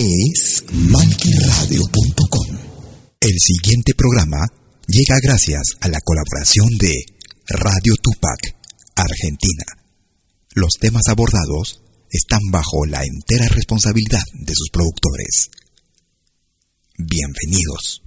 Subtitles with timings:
[0.00, 2.58] es malquiradio.com.
[3.20, 4.46] El siguiente programa
[4.86, 7.04] llega gracias a la colaboración de
[7.48, 8.56] Radio Tupac,
[8.96, 9.64] Argentina.
[10.54, 15.50] Los temas abordados están bajo la entera responsabilidad de sus productores.
[16.96, 18.02] Bienvenidos.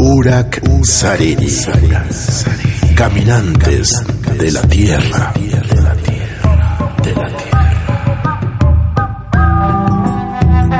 [0.00, 1.48] Urak Sariri.
[2.96, 3.92] Caminantes
[4.36, 5.32] de la Tierra.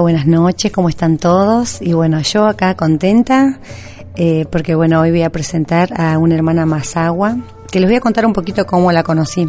[0.00, 1.80] Buenas noches, ¿cómo están todos?
[1.80, 3.60] Y bueno, yo acá contenta
[4.16, 7.36] eh, porque bueno, hoy voy a presentar a una hermana Mazagua,
[7.70, 9.48] que les voy a contar un poquito cómo la conocí.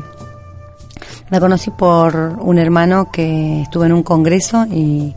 [1.30, 5.16] La conocí por un hermano que estuvo en un congreso y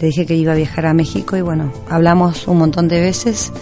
[0.00, 3.52] le dije que iba a viajar a México y bueno, hablamos un montón de veces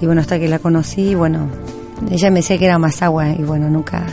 [0.00, 1.48] y bueno, hasta que la conocí, bueno,
[2.10, 4.04] ella me decía que era Mazagua y bueno, nunca,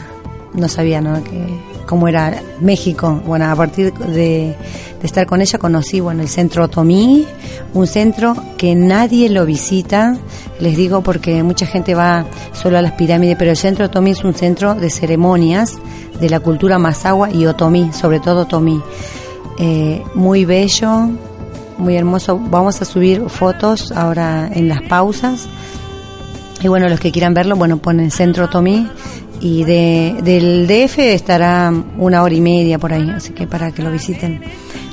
[0.53, 1.21] no sabía, ¿no?
[1.23, 3.19] Que, cómo era México.
[3.25, 4.55] Bueno, a partir de, de,
[5.01, 7.25] estar con ella conocí, bueno, el centro Otomí,
[7.73, 10.15] un centro que nadie lo visita,
[10.59, 14.23] les digo porque mucha gente va solo a las pirámides, pero el centro Otomí es
[14.23, 15.79] un centro de ceremonias
[16.19, 18.79] de la cultura mazahua y otomí, sobre todo otomí.
[19.57, 21.09] Eh, muy bello,
[21.79, 22.37] muy hermoso.
[22.37, 25.47] Vamos a subir fotos ahora en las pausas.
[26.61, 28.85] Y bueno, los que quieran verlo, bueno, ponen Centro Otomí
[29.41, 33.81] y de, del DF estará una hora y media por ahí, así que para que
[33.81, 34.41] lo visiten.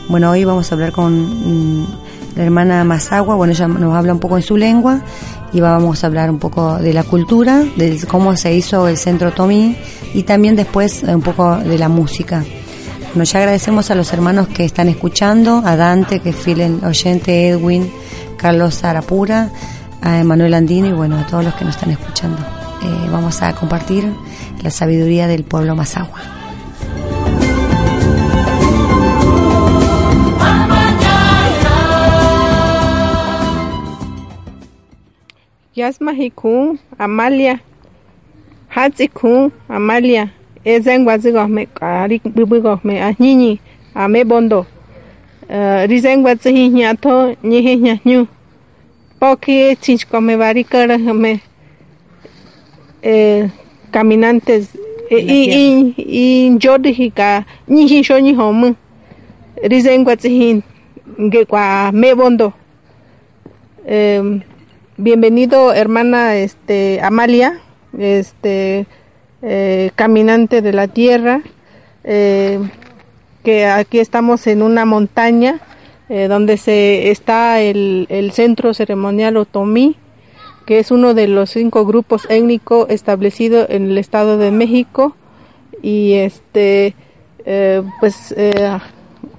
[0.08, 1.86] Bueno, hoy vamos a hablar con mm,
[2.36, 5.00] la hermana Mazagua, bueno, ella nos habla un poco en su lengua
[5.52, 9.32] y vamos a hablar un poco de la cultura, de cómo se hizo el Centro
[9.32, 9.76] Tomí
[10.14, 12.44] y también después un poco de la música.
[13.14, 17.48] Bueno, ya agradecemos a los hermanos que están escuchando, a Dante, que es fiel oyente,
[17.48, 17.90] Edwin,
[18.36, 19.50] Carlos Arapura,
[20.02, 22.38] a Emanuel Andino y bueno, a todos los que nos están escuchando.
[22.82, 24.12] Eh, vamos a compartir
[24.66, 26.18] la sabiduría del pueblo Mazahua.
[35.76, 37.60] Yasmahikun, Amalia,
[38.74, 40.32] Hatzikun, Amalia,
[40.64, 43.60] Ezengwazigome, Ari Bibigome, Ahnini,
[43.94, 44.66] Ame Bondo,
[45.48, 48.26] Rizengwazihinyato, Nihinyanyu,
[49.20, 51.40] Poki, Chinchkome, Varikarame,
[53.96, 54.68] caminantes
[55.08, 55.16] y
[55.96, 58.74] y y ka ni sho ni hom
[59.62, 60.62] rizen kwa tsin
[61.32, 62.52] ge kwa me bondo.
[63.86, 64.42] Eh,
[64.98, 67.58] bienvenido hermana este Amalia
[67.98, 68.84] este
[69.40, 71.40] eh, caminante de la tierra.
[72.04, 72.60] Eh,
[73.42, 75.60] que aquí estamos en una montaña
[76.10, 79.96] eh, donde se está el, el centro ceremonial otomí
[80.66, 85.16] que es uno de los cinco grupos étnicos establecidos en el Estado de México
[85.80, 86.94] y este
[87.44, 88.76] eh, pues eh,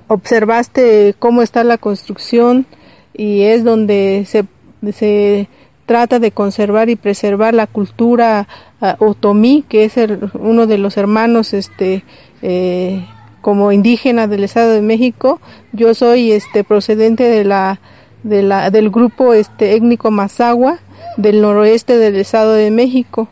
[0.08, 2.66] observaste cómo está la construcción
[3.14, 4.46] y es donde se,
[4.94, 5.50] se
[5.86, 8.48] trata de conservar y preservar la cultura
[8.82, 9.96] uh, otomí, que es
[10.34, 12.04] uno de los hermanos este
[12.42, 13.06] eh,
[13.42, 15.42] como indígena del Estado de México.
[15.74, 17.80] Yo soy este procedente de la
[18.24, 20.80] del grupo este étnico Mazagua
[21.18, 23.28] del noroeste del Estado de México,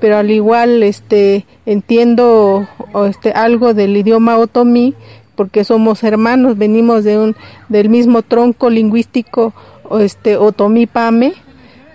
[0.00, 2.68] pero al igual este entiendo
[3.08, 4.94] este algo del idioma otomí
[5.36, 7.36] porque somos hermanos, venimos de un
[7.68, 9.54] del mismo tronco lingüístico
[9.98, 11.34] este otomí pame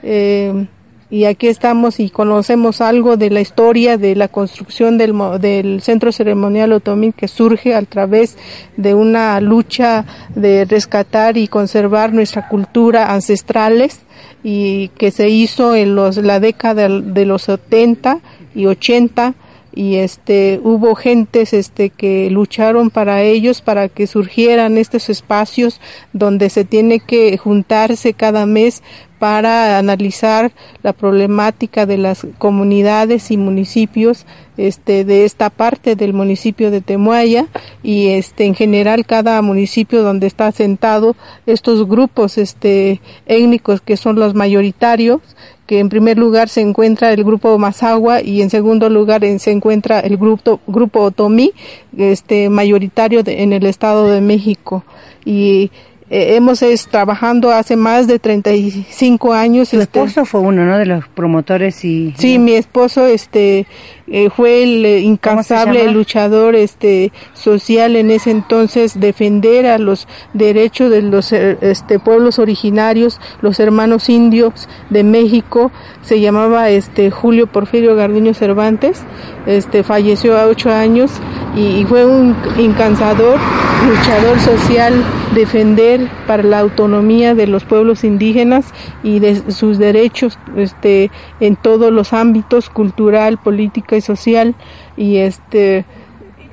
[0.04, 0.68] eh,
[1.10, 6.12] y aquí estamos y conocemos algo de la historia de la construcción del, del centro
[6.12, 8.38] ceremonial otomí que surge a través
[8.76, 14.05] de una lucha de rescatar y conservar nuestra cultura ancestrales
[14.48, 18.20] y que se hizo en los, la década de los 70
[18.54, 19.34] y 80
[19.74, 25.82] y este hubo gentes este que lucharon para ellos para que surgieran estos espacios
[26.14, 28.84] donde se tiene que juntarse cada mes
[29.20, 30.52] para analizar
[30.84, 34.26] la problemática de las comunidades y municipios
[34.58, 37.48] este de esta parte del municipio de Temuaya
[37.84, 41.16] y este en general cada municipio donde está sentado
[41.46, 45.22] estos grupos este étnicos que son los mayoritarios
[45.66, 50.00] que en primer lugar se encuentra el grupo Mazagua y en segundo lugar se encuentra
[50.00, 51.54] el grupo grupo Otomí
[51.98, 54.84] este mayoritario en el estado de México.
[55.24, 55.72] Y
[56.10, 59.70] eh, hemos es, trabajando hace más de 35 años.
[59.70, 60.78] Su este, esposo fue uno, ¿no?
[60.78, 62.14] De los promotores y...
[62.18, 63.66] Sí, mi esposo este,
[64.08, 70.92] eh, fue el eh, incansable luchador este, social en ese entonces, defender a los derechos
[70.92, 75.72] de los este, pueblos originarios, los hermanos indios de México.
[76.02, 79.02] Se llamaba este, Julio Porfirio Garduño Cervantes.
[79.46, 81.12] Este, falleció a ocho años
[81.56, 83.40] y, y fue un incansador
[83.88, 85.04] luchador social
[85.36, 88.74] defender para la autonomía de los pueblos indígenas
[89.04, 94.56] y de sus derechos este en todos los ámbitos cultural, política y social
[94.98, 95.86] y este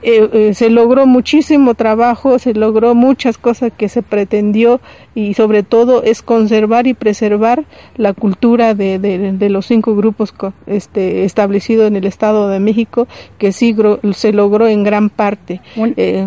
[0.04, 4.80] eh, eh, se logró muchísimo trabajo, se logró muchas cosas que se pretendió
[5.14, 7.64] y sobre todo es conservar y preservar
[7.96, 10.34] la cultura de, de, los cinco grupos
[10.66, 13.06] este, establecidos en el Estado de México
[13.38, 13.76] que sí
[14.12, 15.60] se logró en gran parte.
[15.76, 16.26] Eh,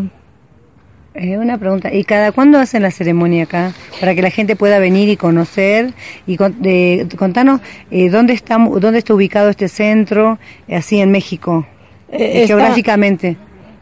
[1.16, 3.74] eh, una pregunta, ¿y cada cuándo hacen la ceremonia acá?
[4.00, 5.94] Para que la gente pueda venir y conocer.
[6.28, 11.66] Y contanos, eh, ¿dónde, está, ¿dónde está ubicado este centro, eh, así en México,
[12.12, 13.38] geográficamente?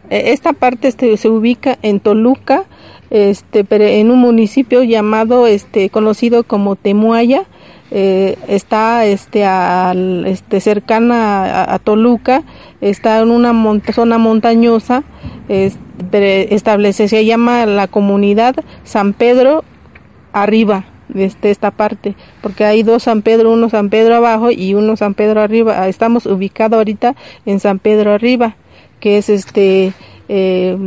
[0.10, 2.66] Esta parte este, se ubica en Toluca,
[3.10, 7.46] este, pero en un municipio llamado, este, conocido como Temuaya,
[7.94, 12.44] está este, al, este cercana a, Toluca,
[12.82, 13.54] está en una
[13.94, 15.04] zona montañosa,
[15.50, 19.64] establece, se llama la comunidad San Pedro
[20.32, 24.74] arriba de este, esta parte, porque hay dos San Pedro, uno San Pedro abajo y
[24.74, 25.88] uno San Pedro arriba.
[25.88, 28.56] Estamos ubicados ahorita en San Pedro arriba,
[29.00, 29.94] que es este
[30.30, 30.78] eh,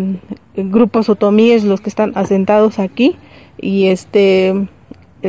[0.56, 3.16] grupos otomíes los que están asentados aquí
[3.58, 4.68] y este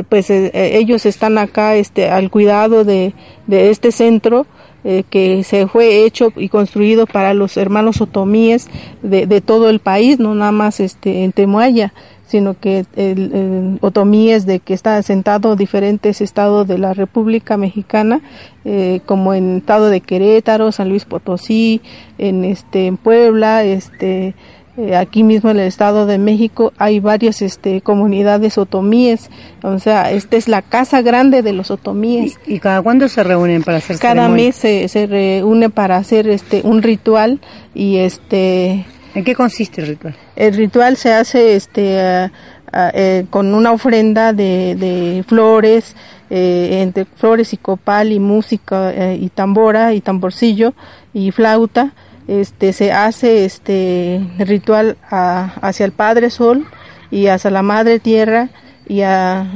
[0.08, 3.14] pues eh, ellos están acá este al cuidado de,
[3.46, 4.46] de este centro
[4.84, 8.68] eh, que se fue hecho y construido para los hermanos otomíes
[9.02, 11.92] de, de, todo el país, no nada más este en Temuaya,
[12.28, 18.20] sino que el, otomíes de que está asentado diferentes estados de la República Mexicana,
[18.64, 21.80] eh, como en el estado de Querétaro, San Luis Potosí,
[22.18, 24.34] en este en Puebla, este
[24.78, 29.28] eh, aquí mismo en el Estado de México hay varias este, comunidades otomíes,
[29.64, 32.38] o sea, esta es la casa grande de los otomíes.
[32.46, 36.60] ¿Y, cada cuándo se reúnen para hacer Cada mes se, se reúne para hacer este
[36.62, 37.40] un ritual
[37.74, 38.86] y este...
[39.16, 40.14] ¿En qué consiste el ritual?
[40.36, 42.30] El ritual se hace este
[42.72, 45.96] eh, con una ofrenda de, de flores,
[46.30, 50.72] eh, entre flores y copal y música y tambora y tamborcillo
[51.12, 51.94] y flauta
[52.28, 56.66] este se hace este ritual hacia el Padre Sol
[57.10, 58.50] y hacia la Madre Tierra
[58.86, 59.00] y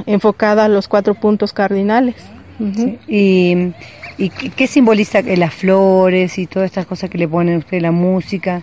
[0.06, 2.16] enfocada a los cuatro puntos cardinales.
[3.06, 3.72] y,
[4.18, 8.62] y, qué simboliza las flores y todas estas cosas que le ponen usted la música?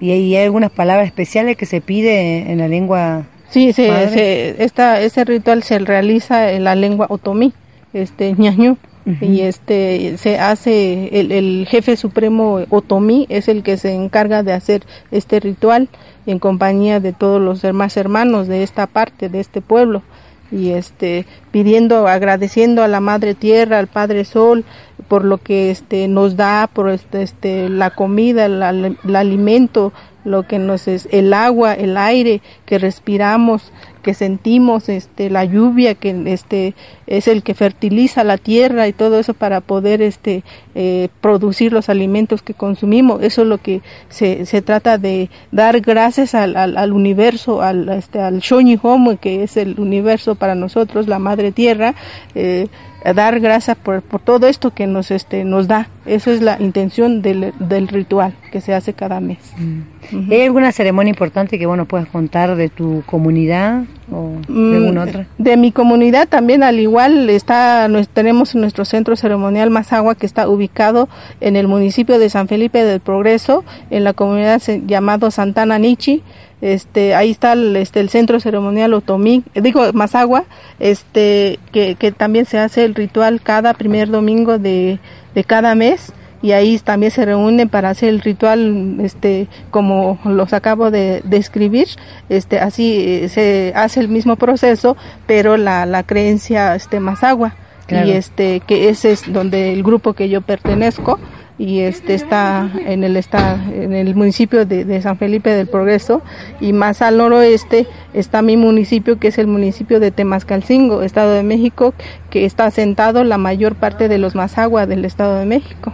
[0.00, 3.26] ¿Y hay, algunas palabras especiales que se pide en la lengua?
[3.50, 7.52] Sí, se, esta, ese ritual se realiza en la lengua otomí,
[7.92, 8.76] este ñañú
[9.20, 14.52] y este se hace el, el, jefe supremo otomí es el que se encarga de
[14.52, 15.88] hacer este ritual
[16.26, 20.02] en compañía de todos los demás hermanos de esta parte de este pueblo.
[20.50, 24.64] Y este pidiendo, agradeciendo a la Madre Tierra, al Padre Sol,
[25.08, 29.92] por lo que este nos da, por este, este la comida, el alimento,
[30.28, 35.94] lo que nos es el agua, el aire que respiramos, que sentimos, este, la lluvia
[35.94, 36.74] que este
[37.06, 40.44] es el que fertiliza la tierra y todo eso para poder este
[40.74, 43.22] eh, producir los alimentos que consumimos.
[43.22, 48.20] Eso es lo que se, se trata de dar gracias al, al, universo, al este
[48.20, 51.94] al Shoni Homo, que es el universo para nosotros, la madre tierra.
[52.34, 52.68] Eh,
[53.04, 55.88] dar gracias por, por, todo esto que nos este nos da.
[56.06, 59.38] Eso es la intención del, del ritual que se hace cada mes.
[59.56, 60.32] Mm.
[60.32, 65.02] ¿hay alguna ceremonia importante que nos puedas contar de tu comunidad o de mm, alguna
[65.02, 70.48] otra de mi comunidad también al igual está tenemos nuestro centro ceremonial Mazagua que está
[70.48, 71.08] ubicado
[71.40, 76.22] en el municipio de San Felipe del Progreso en la comunidad llamado Santana Nichi
[76.60, 80.44] este ahí está el, este el centro ceremonial Otomí digo Mazagua
[80.80, 84.98] este que, que también se hace el ritual cada primer domingo de,
[85.34, 90.52] de cada mes y ahí también se reúnen para hacer el ritual este como los
[90.52, 91.88] acabo de describir
[92.28, 94.96] este así eh, se hace el mismo proceso
[95.26, 97.54] pero la, la creencia este Mazagua.
[97.90, 101.18] Y este que ese es donde el grupo que yo pertenezco
[101.58, 106.22] y este está en el está en el municipio de, San Felipe del Progreso
[106.60, 111.42] y más al noroeste está mi municipio que es el municipio de Temascalcingo, Estado de
[111.42, 111.94] México,
[112.30, 115.92] que está asentado la mayor parte de los Mazagua del Estado de México.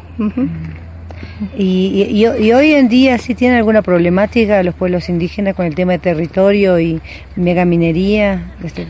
[1.56, 5.92] y, y, hoy en día sí tiene alguna problemática los pueblos indígenas con el tema
[5.92, 7.00] de territorio y
[7.36, 8.52] megaminería.
[8.62, 8.86] Este,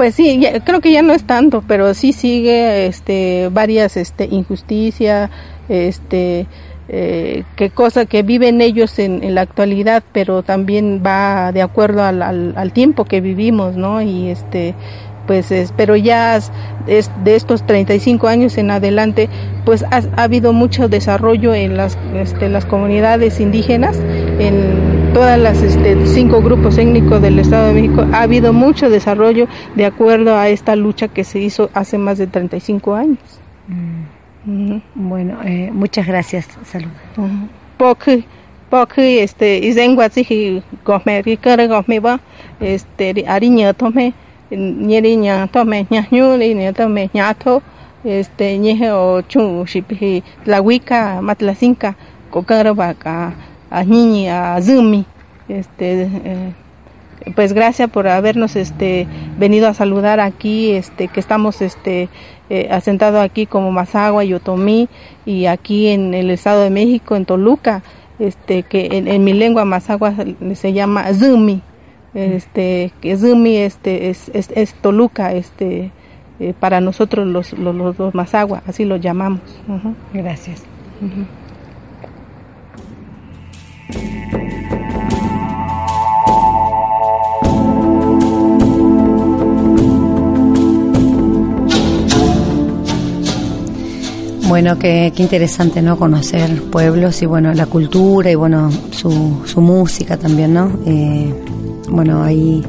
[0.00, 5.28] pues sí, creo que ya no es tanto, pero sí sigue este, varias este, injusticias,
[5.68, 6.46] este,
[6.88, 12.72] eh, que cosa que viven ellos en, la actualidad, pero también va de acuerdo al,
[12.72, 14.00] tiempo que vivimos, ¿no?
[14.00, 14.74] Y este,
[15.26, 16.40] pues, es, pero ya
[16.86, 19.28] de estos 35 años en adelante,
[19.66, 23.98] pues ha, ha habido mucho desarrollo en las, este, las comunidades indígenas,
[24.38, 29.46] en todas las este, cinco grupos étnicos del Estado de México ha habido mucho desarrollo
[29.74, 33.18] de acuerdo a esta lucha que se hizo hace más de 35 años.
[33.66, 34.76] Mm.
[34.94, 36.48] Bueno, eh, muchas gracias.
[36.64, 36.88] Salud.
[37.76, 38.24] Porque
[38.70, 42.20] porque este izengwa si gome rikara gome ba
[42.60, 44.14] este ariña tome
[44.50, 47.62] ñeriña tome ñañu ni tome ñato
[48.04, 51.96] este ñeje o chu shipi la wika matlacinca
[52.30, 53.34] kokara ba ka
[53.70, 55.06] a Ñiñi, a Zumi,
[55.48, 56.52] este, eh,
[57.34, 59.06] pues gracias por habernos este
[59.38, 62.08] venido a saludar aquí, este, que estamos este
[62.48, 64.88] eh, asentados aquí como Mazagua y Otomí
[65.24, 67.82] y aquí en el Estado de México, en Toluca,
[68.18, 70.14] este, que en, mi lengua Mazagua
[70.54, 71.62] se llama Zumi,
[72.14, 75.90] este, que Zumi este, es, es, Toluca, este,
[76.38, 79.40] eh, para nosotros los, los, los, Mazagua, así lo llamamos.
[80.12, 80.64] Gracias.
[94.50, 95.96] Bueno, qué, interesante, ¿no?
[95.96, 100.72] Conocer pueblos y, bueno, la cultura y, bueno, su, su música también, ¿no?
[100.84, 101.32] Eh,
[101.88, 102.62] bueno, ahí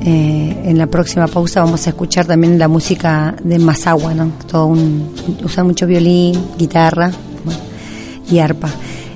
[0.00, 4.32] eh, en la próxima pausa vamos a escuchar también la música de Mazagua, ¿no?
[4.50, 5.14] Todo un,
[5.44, 7.12] usa mucho violín, guitarra
[8.30, 8.70] y arpa.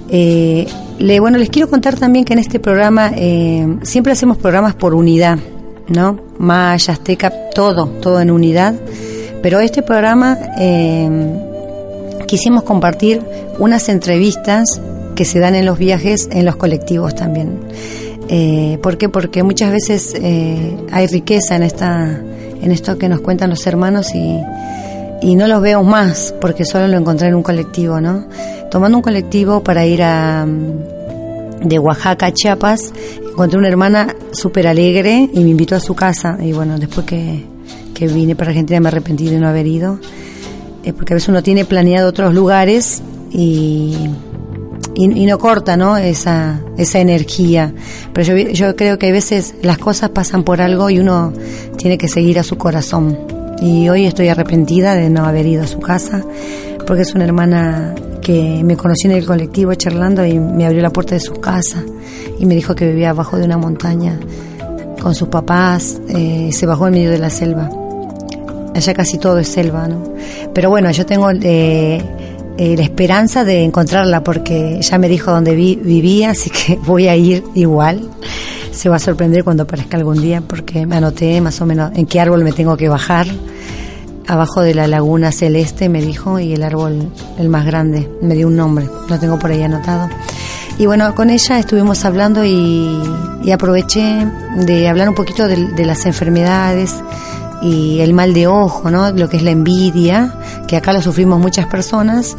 [0.09, 3.13] Eh, le, bueno, les quiero contar también que en este programa
[3.83, 5.39] siempre hacemos programas por unidad,
[5.89, 6.19] ¿no?
[6.39, 8.75] Maya, Azteca, todo, todo en unidad.
[9.43, 10.39] Pero este programa
[12.27, 13.23] quisimos compartir
[13.59, 14.81] unas entrevistas
[15.15, 17.61] que se dan en los viajes, en los colectivos también.
[18.29, 19.09] Eh, ¿Por qué?
[19.09, 22.21] Porque muchas veces eh, hay riqueza en esta,
[22.63, 24.39] en esto que nos cuentan los hermanos y,
[25.25, 28.27] y no los veo más porque solo lo encontré en un colectivo, ¿no?
[28.71, 30.47] Tomando un colectivo para ir a
[31.63, 32.93] de Oaxaca a Chiapas,
[33.31, 37.43] encontré una hermana súper alegre y me invitó a su casa y bueno, después que,
[37.95, 39.99] que vine para Argentina me arrepentí de no haber ido
[40.85, 43.03] eh, porque a veces uno tiene planeado otros lugares
[43.33, 43.97] y,
[44.95, 45.97] y, no corta ¿no?
[45.97, 47.73] Esa, esa energía.
[48.13, 51.33] Pero yo, yo creo que a veces las cosas pasan por algo y uno
[51.79, 53.34] tiene que seguir a su corazón.
[53.61, 56.23] Y hoy estoy arrepentida de no haber ido a su casa,
[56.87, 60.91] porque es una hermana que me conocí en el colectivo charlando y me abrió la
[60.91, 61.83] puerta de su casa
[62.39, 64.19] y me dijo que vivía abajo de una montaña
[65.01, 67.71] con sus papás, eh, se bajó en medio de la selva
[68.75, 70.03] allá casi todo es selva, ¿no?
[70.53, 72.03] Pero bueno, yo tengo eh,
[72.59, 77.17] eh, la esperanza de encontrarla porque ya me dijo dónde vivía, así que voy a
[77.17, 78.11] ir igual.
[78.75, 82.07] Se va a sorprender cuando aparezca algún día porque me anoté más o menos en
[82.07, 83.27] qué árbol me tengo que bajar.
[84.27, 88.49] Abajo de la laguna celeste me dijo y el árbol, el más grande, me dio
[88.49, 90.09] un nombre, lo tengo por ahí anotado.
[90.79, 93.01] Y bueno, con ella estuvimos hablando y,
[93.53, 94.27] aproveché
[94.57, 96.95] de hablar un poquito de, las enfermedades
[97.65, 99.11] y el mal de ojo, ¿no?
[99.11, 100.35] Lo que es la envidia,
[100.69, 102.37] que acá lo sufrimos muchas personas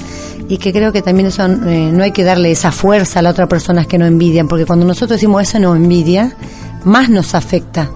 [0.48, 3.32] y que creo que también eso eh, no hay que darle esa fuerza a las
[3.32, 6.36] otras personas que no envidian, porque cuando nosotros decimos eso no envidia,
[6.84, 7.90] más nos afecta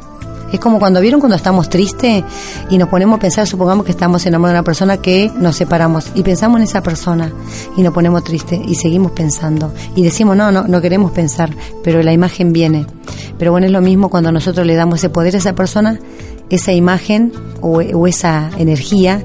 [0.51, 2.23] es como cuando vieron cuando estamos tristes
[2.69, 6.11] y nos ponemos a pensar, supongamos que estamos enamorados de una persona que nos separamos
[6.15, 7.31] y pensamos en esa persona
[7.77, 11.51] y nos ponemos tristes y seguimos pensando y decimos, no, no, no queremos pensar,
[11.83, 12.87] pero la imagen viene.
[13.37, 15.99] Pero bueno, es lo mismo cuando nosotros le damos ese poder a esa persona,
[16.49, 19.23] esa imagen o, esa energía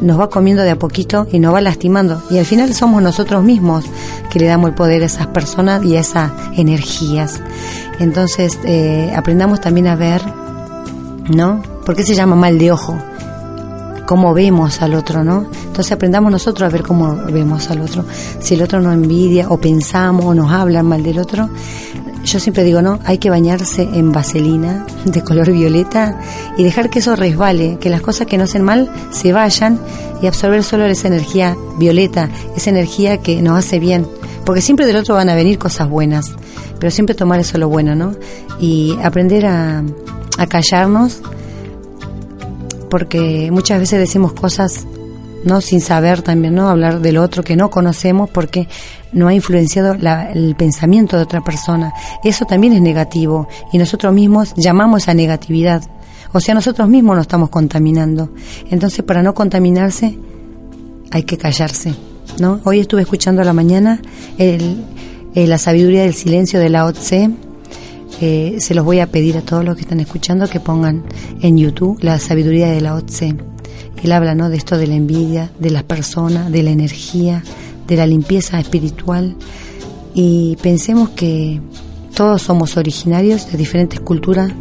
[0.00, 2.22] nos va comiendo de a poquito y nos va lastimando.
[2.30, 3.84] Y al final somos nosotros mismos
[4.30, 7.40] que le damos el poder a esas personas y a esas energías.
[8.00, 10.20] Entonces, eh, aprendamos también a ver
[11.28, 11.62] ¿no?
[11.84, 12.96] ¿Por qué se llama mal de ojo?
[14.06, 15.46] Cómo vemos al otro, ¿no?
[15.66, 18.04] Entonces aprendamos nosotros a ver cómo vemos al otro.
[18.40, 21.48] Si el otro nos envidia o pensamos o nos habla mal del otro,
[22.24, 26.18] yo siempre digo, no, hay que bañarse en vaselina de color violeta
[26.56, 29.78] y dejar que eso resbale, que las cosas que no hacen mal se vayan
[30.22, 34.06] y absorber solo esa energía violeta, esa energía que nos hace bien.
[34.44, 36.32] Porque siempre del otro van a venir cosas buenas,
[36.78, 38.14] pero siempre tomar eso lo bueno, ¿no?
[38.58, 39.82] Y aprender a,
[40.38, 41.20] a callarnos
[42.88, 44.86] porque muchas veces decimos cosas
[45.44, 48.68] no sin saber también no hablar del otro que no conocemos porque
[49.14, 51.92] no ha influenciado el pensamiento de otra persona.
[52.22, 55.82] Eso también es negativo y nosotros mismos llamamos a negatividad.
[56.32, 58.30] O sea nosotros mismos nos estamos contaminando.
[58.70, 60.18] Entonces para no contaminarse
[61.10, 61.94] hay que callarse
[62.38, 64.00] no hoy estuve escuchando a la mañana
[64.38, 64.84] el,
[65.34, 67.30] la sabiduría del silencio de Lao Tse.
[68.20, 71.04] Eh, se los voy a pedir a todos los que están escuchando que pongan
[71.40, 73.36] en YouTube la sabiduría de la Tse.
[74.02, 74.50] Él habla ¿no?
[74.50, 77.42] de esto de la envidia, de las personas, de la energía,
[77.86, 79.36] de la limpieza espiritual.
[80.14, 81.60] Y pensemos que
[82.14, 84.52] todos somos originarios de diferentes culturas,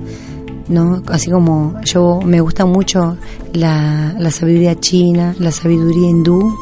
[0.68, 1.04] ¿no?
[1.08, 3.18] Así como yo me gusta mucho
[3.54, 6.56] la, la sabiduría china, la sabiduría hindú,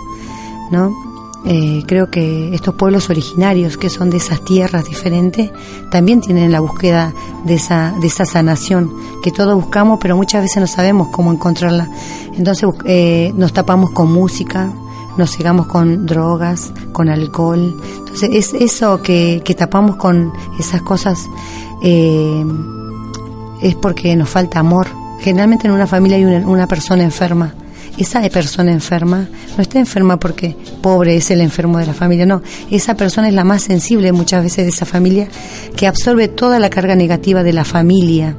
[0.71, 1.12] ¿no?
[1.43, 5.50] Eh, creo que estos pueblos originarios que son de esas tierras diferentes
[5.89, 7.13] también tienen la búsqueda
[7.45, 8.91] de esa, de esa sanación
[9.24, 11.89] que todos buscamos pero muchas veces no sabemos cómo encontrarla.
[12.38, 14.71] Entonces eh, nos tapamos con música,
[15.17, 17.76] nos cegamos con drogas, con alcohol.
[18.00, 21.19] Entonces es eso que, que tapamos con esas cosas
[21.84, 22.45] eh,
[23.62, 24.88] es porque nos falta amor.
[25.19, 27.54] Generalmente en una familia hay una, una persona enferma
[27.97, 32.41] esa persona enferma no está enferma porque pobre es el enfermo de la familia, no,
[32.69, 35.28] esa persona es la más sensible muchas veces de esa familia
[35.76, 38.38] que absorbe toda la carga negativa de la familia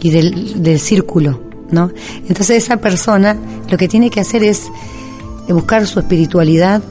[0.00, 1.92] y del, del círculo, ¿no?
[2.28, 3.36] Entonces esa persona
[3.68, 4.68] lo que tiene que hacer es
[5.52, 6.82] buscar su espiritualidad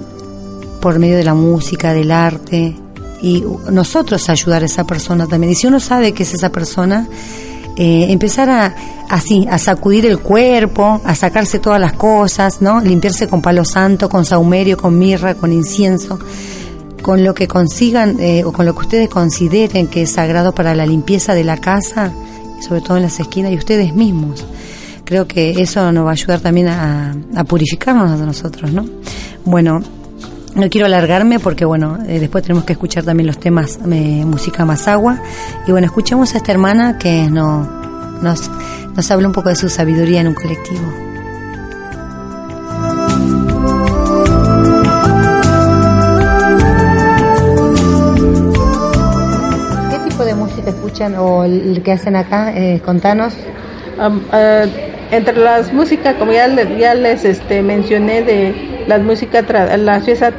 [0.82, 2.76] por medio de la música, del arte,
[3.22, 5.52] y nosotros ayudar a esa persona también.
[5.54, 7.08] Y si uno sabe que es esa persona,
[7.76, 8.76] eh, empezar a
[9.10, 12.80] así, a sacudir el cuerpo, a sacarse todas las cosas, ¿no?
[12.80, 16.20] Limpiarse con palo santo, con saumerio, con mirra, con incienso,
[17.02, 20.76] con lo que consigan eh, o con lo que ustedes consideren que es sagrado para
[20.76, 22.14] la limpieza de la casa,
[22.62, 24.46] sobre todo en las esquinas y ustedes mismos.
[25.10, 27.16] Creo que eso nos va a ayudar también a,
[27.48, 28.86] purificarnos a nosotros, ¿no?
[29.44, 29.82] Bueno,
[30.54, 34.66] no quiero alargarme porque, bueno, eh, después tenemos que escuchar también los temas de música
[34.66, 35.20] más agua.
[35.66, 37.68] Y bueno, escuchemos a esta hermana que no,
[38.22, 38.52] nos,
[38.96, 40.94] nos habla un poco de su sabiduría en un colectivo.
[49.90, 52.56] ¿Qué tipo de música escuchan o el que hacen acá?
[52.56, 53.34] Eh, contanos.
[54.34, 59.46] Eh, entre las músicas, como ya, ya les este, mencioné de las músicas,
[59.80, 60.34] las fiestas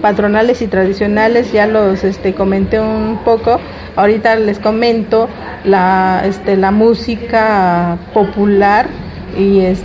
[0.00, 3.60] patronales y tradicionales, ya los este, comenté un poco.
[3.96, 5.28] Ahorita les comento
[5.64, 8.86] la, este, la música popular
[9.38, 9.82] y es,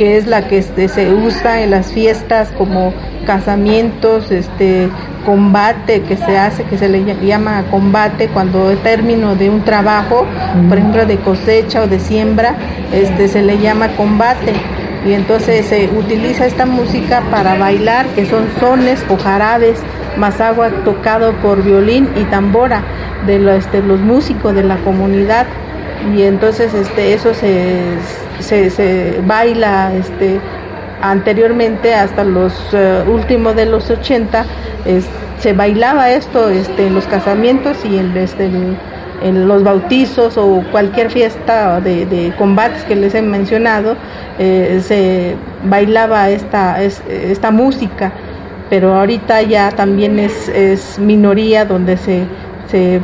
[0.00, 2.94] que es la que este, se usa en las fiestas como
[3.26, 4.88] casamientos, este,
[5.26, 10.24] combate que se hace, que se le llama combate cuando es término de un trabajo,
[10.70, 12.54] por ejemplo de cosecha o de siembra,
[12.94, 14.54] este, se le llama combate.
[15.06, 19.80] Y entonces se utiliza esta música para bailar, que son sones o jarabes,
[20.16, 22.82] más agua tocado por violín y tambora
[23.26, 25.46] de los, este, los músicos de la comunidad
[26.14, 27.96] y entonces este eso se,
[28.40, 30.40] se, baila este
[31.02, 34.44] anteriormente hasta los eh, últimos de los 80
[35.38, 38.50] se bailaba esto este en los casamientos y en este
[39.22, 43.96] en los bautizos o cualquier fiesta de, combates que les he mencionado,
[44.38, 45.36] eh, se
[45.68, 48.12] bailaba esta, esta música,
[48.70, 53.02] pero ahorita ya también es, es minoría donde se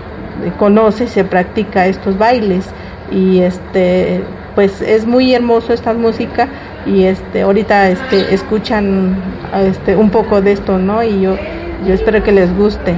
[0.59, 2.67] conoce, se practica estos bailes.
[3.11, 4.23] Y este
[4.57, 6.49] pues es muy hermoso esta música
[6.87, 9.15] y este ahorita este escuchan
[9.55, 11.37] este un poco de esto no y yo
[11.87, 12.95] yo espero que les guste.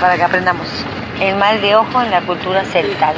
[0.00, 0.66] Para que aprendamos.
[1.20, 3.12] El mal de ojo en la cultura celta.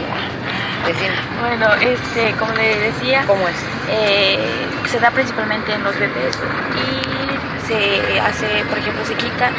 [1.41, 3.57] Bueno este como le decía cómo es
[3.89, 4.39] eh,
[4.87, 6.37] se da principalmente en los bebés
[6.75, 9.51] y se hace por ejemplo se quita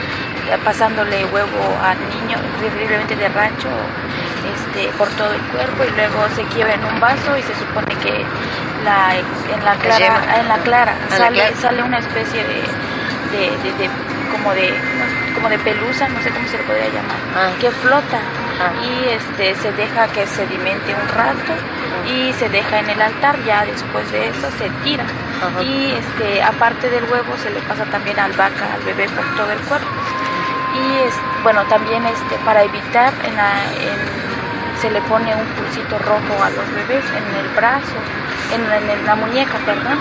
[0.64, 3.68] pasándole huevo al niño preferiblemente de rancho
[4.56, 7.96] este, por todo el cuerpo y luego se quiebra en un vaso y se supone
[8.02, 8.24] que
[8.84, 12.62] la, en la clara, en la clara sale, sale una especie de,
[13.32, 13.90] de,
[14.32, 14.74] como de
[15.36, 17.52] como de pelusa, no sé cómo se le podría llamar, ah.
[17.60, 18.20] que flota
[18.60, 18.72] ah.
[18.82, 21.54] y este se deja que sedimente un rato
[22.08, 25.04] y se deja en el altar, ya después de eso se tira.
[25.62, 29.52] Y este aparte del huevo se le pasa también al vaca, al bebé por todo
[29.52, 29.88] el cuerpo.
[30.78, 33.52] Y bueno, también este para evitar en la,
[34.80, 37.98] se le pone un pulsito rojo a los bebés en el brazo,
[38.54, 39.98] en, la muñeca, perdón.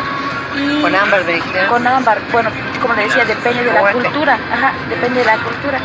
[0.56, 1.22] Y con ámbar,
[1.68, 5.78] Con ámbar, bueno, como le decía, depende de la cultura, ajá, depende de la cultura.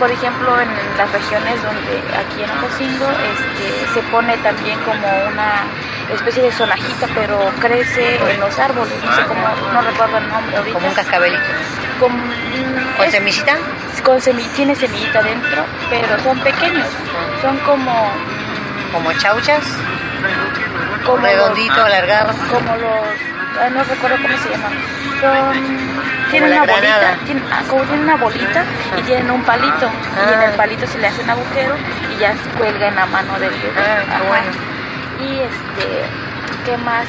[0.00, 5.66] Por ejemplo, en las regiones donde aquí en Ocosingo este, se pone también como una
[6.10, 10.56] especie de sonajita, pero crece en los árboles, no sé cómo, no recuerdo el nombre
[10.56, 10.74] ahorita.
[10.74, 11.42] Como un cascabelito.
[12.00, 12.12] ¿Con,
[12.96, 13.58] ¿Con semillita?
[14.02, 14.18] Con
[14.56, 16.88] tiene semillita dentro, pero son pequeños,
[17.42, 18.10] son como...
[18.92, 19.62] ¿Como chauchas?
[21.04, 22.32] Como redondito, alargado.
[22.50, 23.39] Como los...
[23.72, 24.72] no recuerdo cómo se llaman.
[25.20, 28.64] Son tienen una bolita, tienen, ah, como tienen una bolita
[28.96, 29.90] y tienen un palito
[30.28, 30.56] y en el ah.
[30.56, 31.74] palito se le hace un agujero
[32.14, 33.72] y ya cuelga en la mano del bebé.
[33.76, 34.50] Ah, bueno.
[35.20, 36.04] Y este,
[36.64, 37.06] ¿qué más?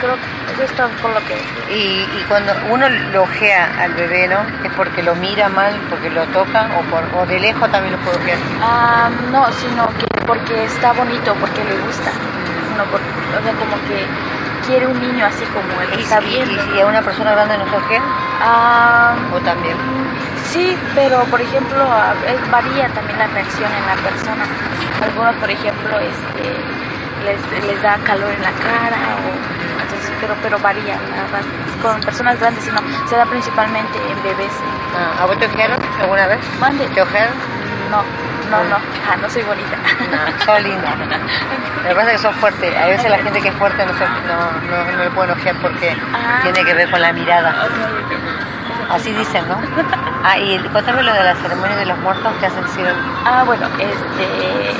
[0.00, 1.34] creo que eso es todo por lo que...
[1.72, 4.40] Y, y cuando uno lo ojea al bebé, ¿no?
[4.62, 8.00] ¿Es porque lo mira mal, porque lo toca o, por, o de lejos también lo
[8.00, 8.38] puede ojear?
[8.60, 12.10] Ah, no, sino que porque está bonito, porque le gusta.
[12.76, 14.06] No, o sea, como que
[14.66, 16.00] quiere un niño así como él.
[16.00, 16.48] está bien.
[16.74, 18.02] ¿Y, a una persona grande no ojea?
[18.40, 19.76] Ah, ¿O también?
[20.50, 21.84] Sí, pero por ejemplo,
[22.50, 24.44] varía también la reacción en la persona.
[25.02, 26.86] Algunos, por ejemplo, este
[27.26, 30.96] les, les da calor en la cara o entonces, pero pero varía
[31.82, 34.52] con personas grandes sino se da principalmente en bebés
[34.96, 36.40] ah, ¿a vos te ojearon alguna vez?
[36.60, 36.86] ¿Mande?
[36.88, 37.34] ¿te ojearon?
[37.90, 38.02] no
[38.50, 39.76] no, no, ah, no soy bonita.
[40.10, 40.94] No, son lindas.
[40.98, 42.76] Lo que pasa es que son fuertes.
[42.76, 45.96] A veces la gente que es fuerte no, no, no, no le pueden ojear porque
[46.12, 46.40] ah.
[46.42, 47.68] tiene que ver con la mirada.
[48.90, 49.56] Así dicen, ¿no?
[50.22, 52.88] Ah, y cuéntame lo de la ceremonia de los muertos que hacen sido.
[53.24, 54.74] Ah, bueno, este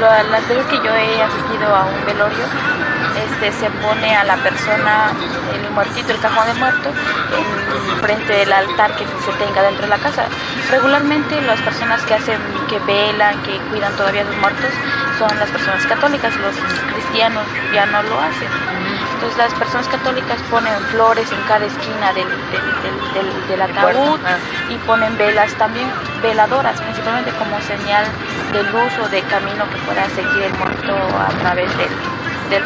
[0.00, 2.44] las veces que yo he asistido a un velorio,
[3.36, 5.12] este, se pone a la persona,
[5.52, 9.88] el muertito, el cajón de muerto, en frente del altar que se tenga dentro de
[9.88, 10.24] la casa.
[10.70, 14.70] Regularmente las personas que hacen, que velan, que cuidan todavía a los muertos,
[15.18, 16.56] son las personas católicas, los
[16.94, 17.44] cristianos
[17.74, 18.48] ya no lo hacen.
[19.14, 24.36] Entonces las personas católicas ponen flores en cada esquina del, del, del, ataúd ah.
[24.70, 25.90] y ponen velas también,
[26.22, 28.06] veladoras, principalmente como señal
[28.52, 31.88] de luz o de camino que pueda seguir el muerto a través del,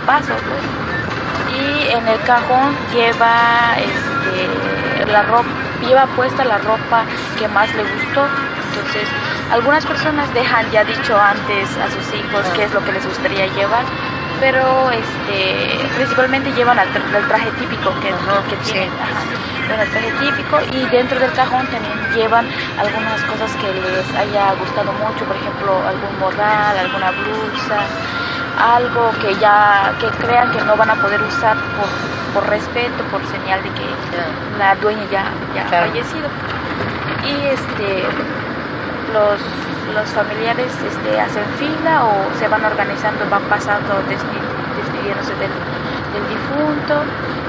[0.07, 0.33] paso.
[0.35, 1.61] Pues.
[1.61, 5.49] Y en el cajón lleva este, la ropa,
[5.87, 7.05] lleva puesta la ropa
[7.39, 8.27] que más le gustó.
[8.69, 9.09] Entonces,
[9.51, 13.47] algunas personas dejan ya dicho antes a sus hijos qué es lo que les gustaría
[13.49, 13.85] llevar
[14.41, 16.89] pero este principalmente llevan el,
[17.29, 18.09] traje típico que,
[18.49, 18.91] que tienen,
[19.69, 24.93] el traje típico y dentro del cajón también llevan algunas cosas que les haya gustado
[24.93, 27.85] mucho, por ejemplo algún morral, alguna blusa,
[28.59, 31.89] algo que ya que crean que no van a poder usar por,
[32.35, 33.87] por respeto, por señal de que
[34.59, 36.29] la dueña ya, ya ha fallecido.
[37.25, 38.05] Y este
[39.13, 39.41] los,
[39.95, 45.51] los familiares este, hacen fila o se van organizando, van pasando despidiéndose del,
[46.15, 47.03] del difunto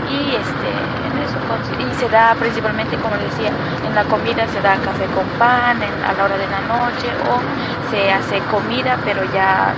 [0.09, 0.69] y este
[1.07, 1.37] en eso
[1.79, 3.51] y se da principalmente como les decía
[3.85, 7.39] en la comida se da café con pan a la hora de la noche o
[7.91, 9.73] se hace comida pero ya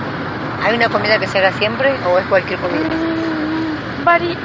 [0.63, 4.37] hay una comida que se haga siempre o es cualquier comida mm, varía,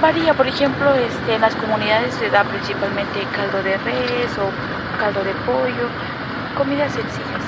[0.00, 4.50] varía, por ejemplo este en las comunidades se da principalmente caldo de res o
[4.98, 5.88] caldo de pollo
[6.56, 7.42] comidas sencillas.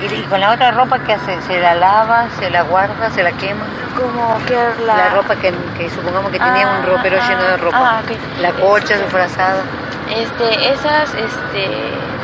[0.00, 1.42] ¿Y, con la otra ropa que hace?
[1.42, 3.64] ¿Se la lava, se la guarda, se la quema?
[3.96, 4.54] Como que
[4.86, 4.96] la...
[4.96, 5.52] La ropa que,
[5.90, 7.76] supongamos que tenía un ropero lleno de ropa.
[7.78, 8.02] Ah,
[8.40, 9.62] La colcha, su frazada.
[10.08, 11.68] Este, esas, este,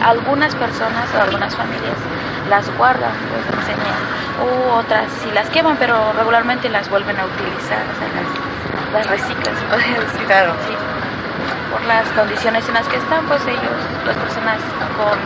[0.03, 1.97] algunas personas o algunas familias
[2.49, 3.99] las guardan, pues enseñan,
[4.43, 8.29] u otras sí las queman, pero regularmente las vuelven a utilizar, o sea, las,
[8.95, 10.27] las reciclan, se podría decir.
[10.27, 10.53] Claro.
[10.67, 10.75] Sí.
[11.73, 14.59] Por las condiciones en las que están, pues ellos, las personas
[14.97, 15.19] con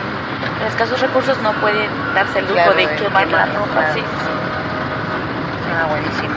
[0.67, 3.93] escasos recursos no pueden darse el lujo Claro, de quemar la ropa, claro.
[3.93, 4.31] sí, sí.
[5.79, 6.33] Ah, buenísimo.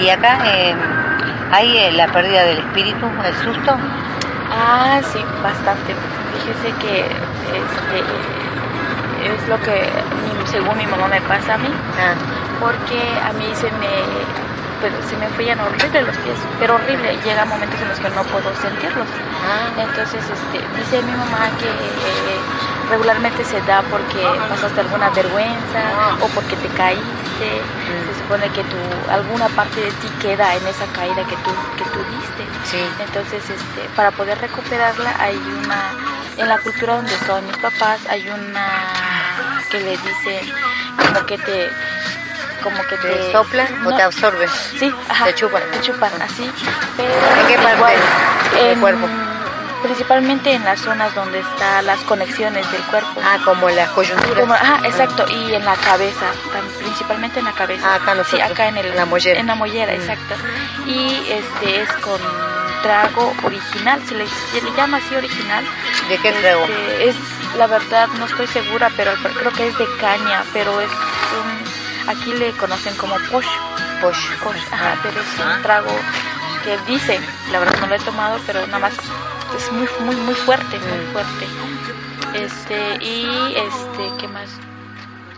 [0.00, 0.74] Y acá eh,
[1.52, 3.76] hay eh, la pérdida del espíritu, el susto.
[4.52, 5.94] Ah, sí, bastante.
[6.34, 8.04] Fíjese que este,
[9.24, 9.88] es lo que
[10.46, 12.14] según mi mamá me pasa a mí, Ah,
[12.60, 13.88] porque a mí se me,
[14.80, 17.16] pero se me frían horrible los pies, pero horrible.
[17.24, 19.06] Llega momentos en los que no puedo sentirlos.
[19.44, 22.38] ah, Entonces, este, dice mi mamá que eh,
[22.90, 27.06] regularmente se da porque pasaste alguna vergüenza o porque te caíste.
[27.40, 28.76] Se supone que tu,
[29.10, 32.44] alguna parte de ti queda en esa caída que tú, que tú diste.
[32.64, 32.82] sí.
[33.00, 35.92] Entonces, este, para poder recuperarla hay una,
[36.40, 40.52] en la cultura donde son mis papás, hay una que le dicen
[40.96, 41.70] como que te,
[42.62, 44.48] como que te, ¿Te soplan o te absorben?
[44.78, 45.62] Sí, ajá, Te chupan.
[45.70, 46.50] Te chupan, así.
[46.96, 47.94] Pero ¿En qué parte igual,
[48.54, 49.08] del en- cuerpo?
[49.82, 53.18] Principalmente en las zonas donde están las conexiones del cuerpo.
[53.24, 54.38] Ah, como las coyunturas.
[54.38, 56.26] Como- ajá, exacto, y en la cabeza,
[56.80, 57.82] principalmente en la cabeza.
[57.86, 59.40] Ah, acá Sí, nosotros, acá en el, en la mollera.
[59.40, 59.96] En la mollera, Mm.
[59.96, 60.34] exacto.
[60.86, 62.20] Y este es con
[62.82, 65.64] trago original, se le, se le llama así original.
[66.08, 66.64] ¿De qué trago?
[66.64, 67.16] Este, es,
[67.56, 72.32] la verdad, no estoy segura, pero creo que es de caña, pero es un, aquí
[72.34, 73.46] le conocen como posh.
[74.00, 74.30] Posh.
[74.42, 75.00] Posh, ajá, Ah.
[75.02, 75.90] pero es un trago
[76.64, 77.20] que dice,
[77.52, 78.92] la verdad no lo he tomado, pero nada más
[79.56, 81.12] es muy, muy, muy fuerte, muy Mm.
[81.12, 81.46] fuerte.
[82.34, 84.48] Este, y este, ¿qué más?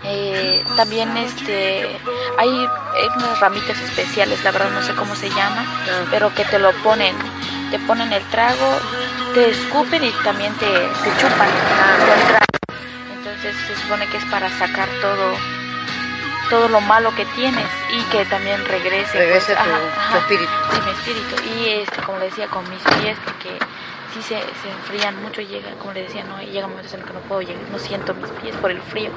[0.05, 1.87] Eh, también este
[2.39, 2.49] hay,
[3.17, 6.05] unas ramitas especiales, la verdad no sé cómo se llama, Ah.
[6.11, 7.15] pero que te lo ponen,
[7.71, 8.79] te ponen el trago,
[9.35, 12.43] te escupen y también te, te chupan el trago.
[13.17, 15.37] Entonces se supone que es para sacar todo
[16.51, 20.19] todo lo malo que tienes y que también regrese, Regrese pues, tu- ajá, tu ajá,
[20.19, 20.53] espíritu.
[20.71, 23.59] sí, mi espíritu y este, como decía con mis pies porque
[24.13, 27.15] sí se, se enfrían mucho llega como le decía no llega momentos en los que
[27.15, 29.11] no puedo llegar no siento mis pies por el frío.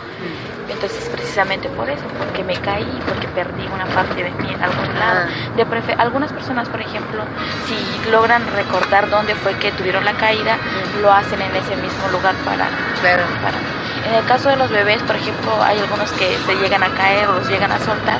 [0.69, 4.63] Entonces precisamente por eso porque me caí y porque perdí una parte de mí en
[4.63, 5.21] algún lado.
[5.27, 5.55] Ah.
[5.55, 7.23] de prefe- algunas personas por ejemplo
[7.67, 10.57] si logran recordar dónde fue que tuvieron la caída
[11.01, 12.67] lo hacen en ese mismo lugar para
[13.01, 13.23] Claro.
[13.41, 16.89] para- En el caso de los bebés, por ejemplo, hay algunos que se llegan a
[16.89, 18.19] caer o los llegan a soltar,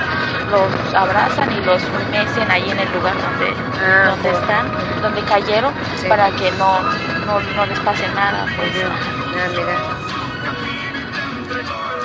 [0.50, 3.54] los abrazan y los mecen ahí en el lugar donde,
[3.86, 4.65] Ah, donde están,
[5.02, 6.08] donde cayeron, Sí.
[6.08, 6.80] para que no,
[7.26, 8.45] no, no les pase nada.
[8.58, 8.71] Pues.
[8.84, 9.76] Ah, mira.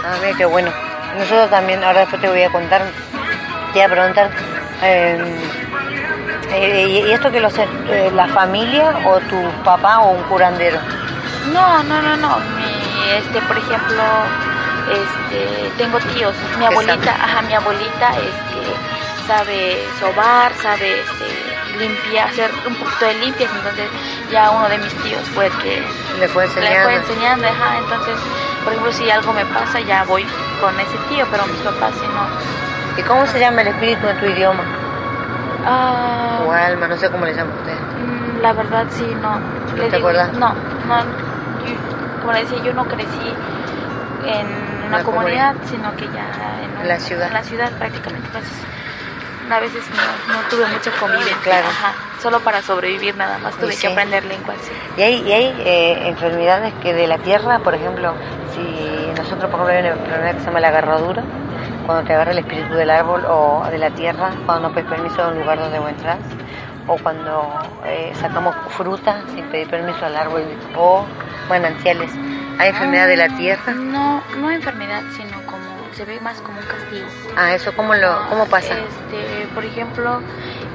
[0.04, 0.70] Ah, mira qué bueno.
[1.18, 2.82] Nosotros también, ahora después te voy a contar,
[3.72, 4.30] te voy a preguntar,
[4.82, 5.18] eh,
[6.52, 10.22] eh, ¿y y esto que lo hace eh, la familia o tu papá o un
[10.24, 10.78] curandero?
[11.46, 12.38] No, no, no, no.
[12.56, 14.02] Mi, este, por ejemplo,
[14.90, 16.34] este, tengo tíos.
[16.58, 23.04] Mi ¿Qué abuelita, ajá, mi abuelita, este, sabe sobar, sabe, este, limpiar, hacer un poquito
[23.06, 23.50] de limpias.
[23.54, 23.88] Entonces,
[24.30, 25.82] ya uno de mis tíos fue el que
[26.18, 26.84] Le fue le enseñando.
[26.84, 27.78] fue enseñando, ajá.
[27.78, 28.16] Entonces,
[28.64, 30.26] por ejemplo, si algo me pasa, ya voy
[30.60, 32.28] con ese tío, pero mis papás sí no.
[32.98, 34.64] ¿Y cómo se llama el espíritu en tu idioma?
[35.64, 37.82] Ah, O alma, no sé cómo le llaman ustedes.
[37.96, 39.40] Mm, La verdad sí, no.
[39.74, 40.32] Le ¿Te digo, acuerdas?
[40.34, 41.04] No, no.
[41.58, 41.76] yo-
[42.20, 43.34] como le decía, yo no crecí
[44.22, 47.28] en una comunidad, sino que ya en, un- la ciudad.
[47.28, 48.26] En la ciudad prácticamente.
[48.26, 48.66] Entonces,
[49.50, 51.40] a veces no, no tuve mucha convivencia.
[51.40, 51.68] Claro.
[51.68, 54.60] Ajá, solo para sobrevivir nada más tuve que aprender lenguas.
[54.96, 58.16] Y hay, y hay eh, enfermedades que de la tierra, por ejemplo,
[58.52, 61.24] si nosotros por ejemplo hay una enfermedad que se llama la agarradura,
[61.90, 65.24] cuando te agarra el espíritu del árbol o de la tierra, cuando no pides permiso
[65.24, 66.18] a un lugar donde vos entras,
[66.86, 67.52] o cuando
[67.84, 70.44] eh, sacamos fruta sin pedir permiso al árbol,
[70.76, 71.04] o
[71.48, 72.12] manantiales.
[72.60, 73.72] ¿Hay enfermedad de la tierra?
[73.72, 77.08] No, no enfermedad, sino como se ve más como un castigo.
[77.36, 78.74] Ah, ¿eso cómo, lo, cómo pasa?
[78.74, 80.20] Este, por ejemplo,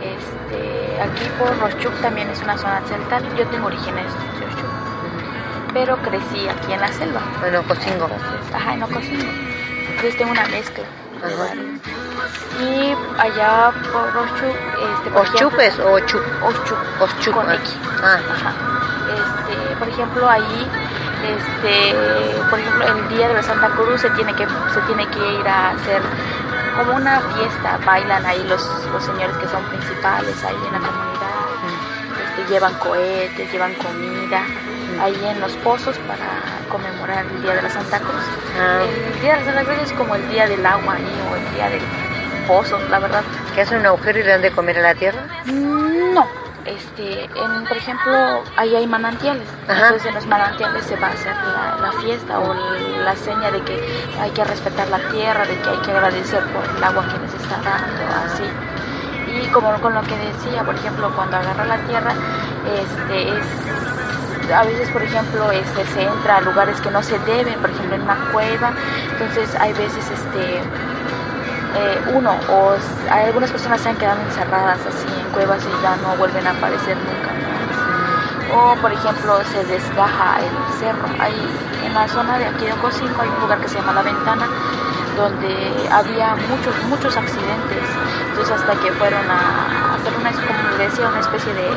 [0.04, 3.24] este, aquí por Rochuk también es una zona celtal.
[3.38, 7.22] Yo tengo orígenes de Rochuk, pero crecí aquí en la selva.
[7.40, 8.10] Bueno, Cocingo.
[8.12, 9.32] Entonces, ajá, en Ocosingo.
[9.92, 10.84] Entonces tengo una mezcla.
[11.24, 11.36] Ajá.
[11.38, 11.66] varios.
[12.62, 16.22] Y allá por Rochuk, este, por ejemplo- ¿Ochupes o ochup?
[16.44, 16.78] Ochup.
[17.02, 17.56] Ochup, Con ah.
[17.56, 17.74] X.
[18.02, 18.20] Ah.
[18.34, 18.54] Ajá.
[19.14, 20.68] Este, por ejemplo, ahí,
[21.24, 21.96] este,
[22.50, 25.48] por ejemplo, el día de la Santa Cruz se tiene que, se tiene que ir
[25.48, 26.02] a hacer
[26.78, 32.36] como una fiesta, bailan ahí los, los señores que son principales ahí en la comunidad,
[32.38, 34.44] este, llevan cohetes, llevan comida
[35.02, 38.24] ahí en los pozos para conmemorar el día de la Santa Cruz.
[38.60, 38.84] Ah.
[38.84, 41.56] El día de la Santa Cruz es como el día del agua ahí o el
[41.56, 41.82] día del
[42.48, 43.24] pozo, la verdad.
[43.54, 45.22] ¿Que hacen un agujero y le dan de comer a la tierra?
[45.46, 46.28] No,
[46.66, 49.48] este, en, por ejemplo, ahí hay manantiales.
[49.68, 51.34] Entonces en los manantiales se va a hacer
[51.82, 53.80] la, fiesta o la seña de que
[54.20, 57.34] hay que respetar la tierra, de que hay que agradecer por el agua que les
[57.36, 58.44] está dando, así.
[59.42, 62.14] Y como con lo que decía, por ejemplo, cuando agarra la tierra,
[62.82, 63.46] este, es
[64.54, 67.96] a veces, por ejemplo, este, se entra a lugares que no se deben, por ejemplo,
[67.96, 68.74] en una cueva,
[69.12, 70.62] entonces hay veces, este,
[71.78, 72.76] eh, uno, o
[73.12, 76.96] algunas personas se han quedado encerradas así en cuevas y ya no vuelven a aparecer
[76.96, 81.06] nunca O, por ejemplo, se desgaja el cerro.
[81.20, 81.36] Hay,
[81.86, 84.48] en la zona de aquí de Ocosingo hay un lugar que se llama La Ventana,
[85.18, 87.84] donde había muchos, muchos accidentes.
[88.30, 91.72] Entonces, hasta que fueron a hacer una, como decía, una especie de,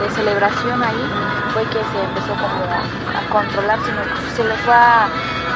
[0.00, 1.04] de celebración ahí,
[1.52, 4.00] fue que se empezó como a controlar, sino
[4.34, 5.08] se les va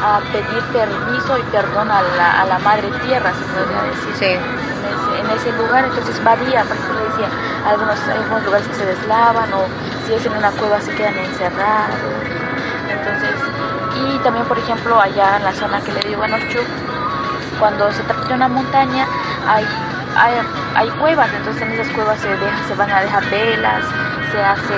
[0.05, 4.39] a pedir permiso y perdón a la, a la madre tierra, se podría decir.
[5.19, 7.29] En, ese, lugar, entonces varía, por ejemplo, decía,
[7.67, 9.65] algunos, algunos lugares que se deslavan o
[10.07, 11.97] si es en una cueva se quedan encerrados.
[12.91, 13.35] Entonces,
[13.97, 16.59] y también, por ejemplo, allá en la zona que le digo a Norchu,
[17.59, 19.07] cuando se trata de una montaña,
[19.47, 19.65] hay,
[20.17, 20.35] hay,
[20.75, 23.85] hay, cuevas, entonces en esas cuevas se, deja, se van a dejar velas,
[24.33, 24.77] se hace,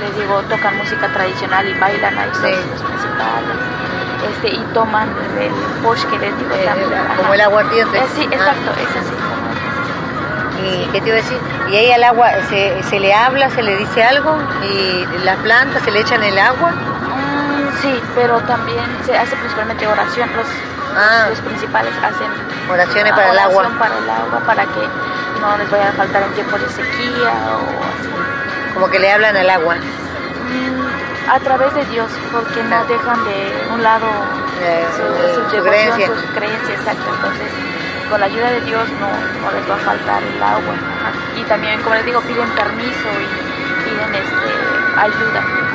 [0.00, 3.78] les digo, tocan música tradicional y bailan ahí los principales
[4.26, 5.08] este, y toman
[5.40, 6.50] el posh que les digo
[7.16, 7.98] Como el aguardiente.
[7.98, 8.34] Eh, sí, ah.
[8.34, 9.14] exacto, es así.
[10.60, 11.38] ¿Y qué te iba a decir?
[11.70, 14.36] ¿Y ahí al agua se, se le habla, se le dice algo?
[14.64, 16.72] ¿Y las plantas se le echan el agua?
[16.72, 20.28] Mm, sí, pero también se hace principalmente oración.
[20.36, 20.46] Los,
[20.98, 21.26] ah.
[21.30, 22.30] los principales hacen
[22.70, 23.70] oraciones para el agua.
[23.78, 24.88] para el agua, para que
[25.40, 28.74] no les vaya a faltar en tiempo de sequía o así.
[28.74, 29.76] Como que le hablan al agua.
[29.76, 34.06] Mm, a través de Dios, porque no dejan de un lado
[34.62, 36.06] eh, su, su, creencia.
[36.06, 37.10] sus creencias, exacto.
[37.14, 37.50] Entonces,
[38.10, 39.08] con la ayuda de Dios no,
[39.42, 40.74] no les va a faltar el agua.
[41.36, 45.68] Y también, como les digo, piden permiso y piden este, ayuda.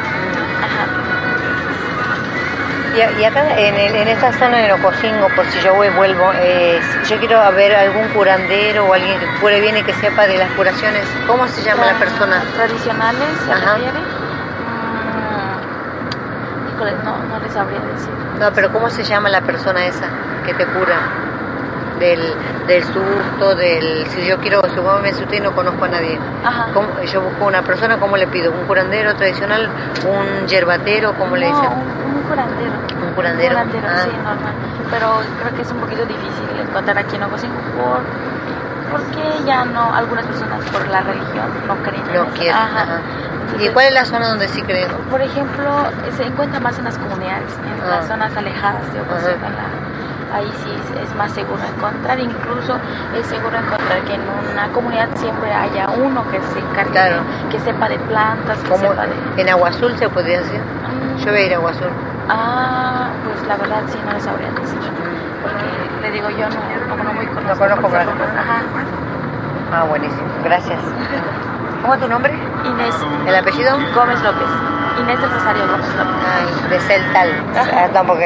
[2.95, 6.79] Y, acá en, en, esta zona en Ocosingo, por si yo voy, vuelvo, eh,
[7.09, 10.51] yo quiero ver algún curandero o alguien que cure bien y que sepa de las
[10.51, 11.03] curaciones.
[11.25, 12.43] ¿Cómo se llama la persona?
[12.55, 14.23] Tradicionales, se refiere
[17.03, 18.13] no, no les sabría decir.
[18.39, 20.09] No, pero ¿cómo se llama la persona esa
[20.45, 21.22] que te cura?
[21.99, 22.21] Del,
[22.67, 24.05] del susto, del...
[24.07, 26.17] Si yo quiero, supongo me asusté y no conozco a nadie.
[26.43, 26.67] Ajá.
[27.11, 28.51] yo busco una persona, ¿cómo le pido?
[28.51, 29.69] ¿Un curandero tradicional?
[30.05, 31.13] ¿Un yerbatero?
[31.13, 31.65] ¿Cómo le dicen?
[31.65, 32.73] Un, un curandero.
[33.05, 33.57] ¿Un curandero?
[33.57, 34.03] Un curandero, ah.
[34.03, 34.53] sí, normal.
[34.91, 35.07] Pero
[35.39, 38.01] creo que es un poquito difícil encontrar aquí en Ocosingo por
[38.93, 42.03] porque ya no, algunas personas por la religión no creen.
[42.13, 42.53] No quieren.
[42.53, 43.01] Ajá.
[43.59, 44.89] ¿Y cuál es la zona donde sí creen?
[45.09, 48.07] Por ejemplo, se encuentra más en las comunidades, en las ah.
[48.07, 48.99] zonas alejadas de
[50.33, 52.77] ahí sí es más seguro encontrar, incluso
[53.17, 57.17] es seguro encontrar que en una comunidad siempre haya uno que se encargue,
[57.51, 59.41] que sepa de plantas, que sepa de...
[59.41, 60.59] ¿En Agua Azul se podría decir?
[60.59, 61.17] Mm.
[61.17, 61.89] Yo voy a ir a Agua Azul.
[62.29, 64.79] Ah, pues la verdad sí no lo sabría decir,
[65.43, 67.67] porque le digo yo no, no, no muy conozco.
[67.67, 68.61] No conozco, Ajá.
[69.71, 70.79] Ah, buenísimo, gracias.
[71.81, 72.33] ¿Cómo es tu nombre?
[72.63, 72.95] Inés.
[73.27, 73.77] ¿El apellido?
[73.93, 74.47] Gómez López.
[75.01, 76.15] Inés del Rosario Gómez López.
[76.25, 77.29] Ay, de Celtal.
[77.55, 78.21] Ah, tampoco.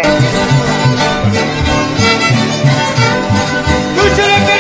[4.17, 4.57] Mucho de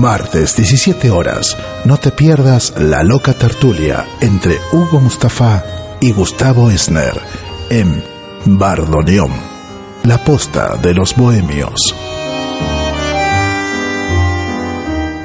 [0.00, 5.62] Martes 17 horas, no te pierdas la loca tertulia entre Hugo Mustafa
[6.00, 7.12] y Gustavo Esner
[7.68, 8.02] en
[8.46, 9.30] Bardoneón,
[10.04, 11.94] la posta de los bohemios.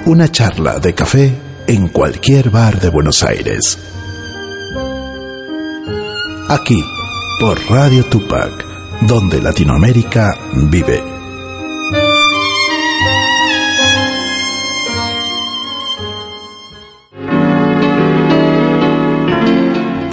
[0.08, 1.34] Una charla de café
[1.68, 3.80] en cualquier bar de Buenos Aires.
[6.50, 6.84] Aquí,
[7.40, 8.52] por Radio Tupac,
[9.04, 11.15] donde Latinoamérica vive.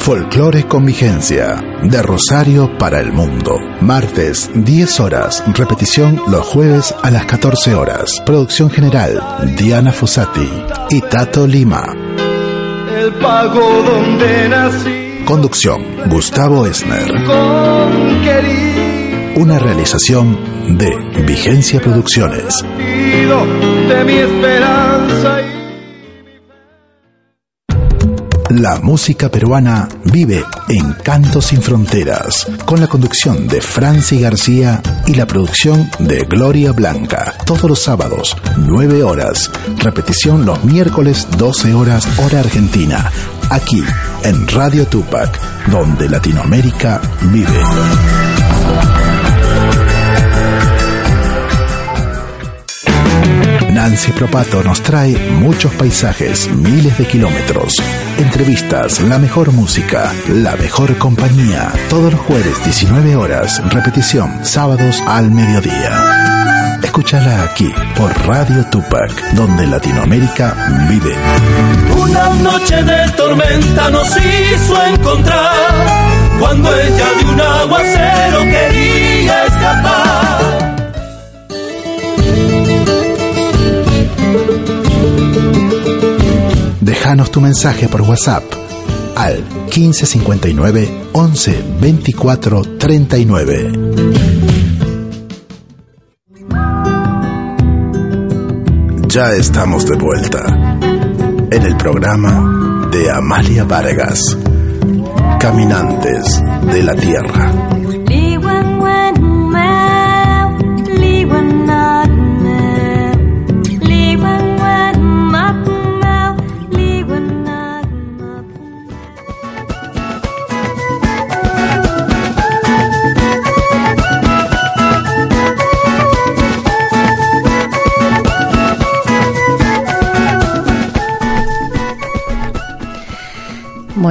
[0.03, 1.63] Folclore con vigencia.
[1.85, 3.55] De Rosario para el mundo.
[3.81, 5.45] Martes, 10 horas.
[5.55, 8.11] Repetición los jueves a las 14 horas.
[8.27, 9.23] Producción general,
[9.57, 10.51] Diana Fossati
[10.91, 11.95] y Tato Lima.
[12.99, 15.25] El pago donde nací.
[15.25, 17.09] Conducción, Gustavo Esner.
[19.37, 20.37] Una realización
[20.79, 20.91] de
[21.25, 22.57] Vigencia Producciones.
[23.89, 25.52] de mi esperanza y
[28.61, 35.15] La música peruana vive en Cantos sin Fronteras, con la conducción de Franci García y
[35.15, 42.07] la producción de Gloria Blanca, todos los sábados, 9 horas, repetición los miércoles, 12 horas,
[42.19, 43.11] hora argentina,
[43.49, 43.83] aquí
[44.23, 45.41] en Radio Tupac,
[45.71, 47.01] donde Latinoamérica
[47.33, 48.32] vive.
[53.83, 57.75] Nancy Propato nos trae muchos paisajes, miles de kilómetros,
[58.17, 61.73] entrevistas, la mejor música, la mejor compañía.
[61.91, 66.79] Todos los jueves 19 horas, repetición sábados al mediodía.
[66.81, 70.55] Escúchala aquí por Radio Tupac, donde Latinoamérica
[70.89, 71.17] vive.
[72.01, 80.12] Una noche de tormenta nos hizo encontrar cuando ella de un aguacero quería escapar.
[86.83, 88.43] Déjanos tu mensaje por WhatsApp
[89.15, 93.73] al 1559 11 24 39.
[99.07, 100.45] Ya estamos de vuelta
[101.53, 104.37] en el programa de Amalia Vargas,
[105.39, 107.62] Caminantes de la Tierra.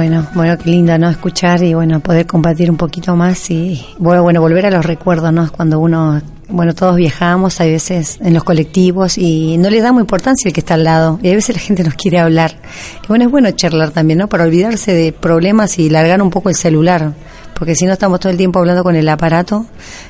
[0.02, 1.08] Bueno, bueno, qué lindo, ¿no?
[1.08, 5.32] Escuchar y, bueno, poder compartir un poquito más y, bueno, bueno, volver a los recuerdos,
[5.32, 5.48] ¿no?
[5.52, 10.48] Cuando uno, bueno, todos viajamos, hay veces en los colectivos y no le damos importancia
[10.48, 12.56] el que está al lado y a veces la gente nos quiere hablar.
[13.04, 14.28] Y bueno, es bueno charlar también, ¿no?
[14.28, 17.14] Para olvidarse de problemas y largar un poco el celular,
[17.54, 19.66] porque si no estamos todo el tiempo hablando con el aparato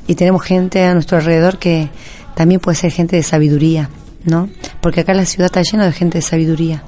[0.07, 1.91] y tenemos gente a nuestro alrededor que
[2.35, 3.91] también puede ser gente de sabiduría,
[4.25, 4.49] ¿no?
[4.81, 6.83] Porque acá la ciudad está llena de gente de sabiduría.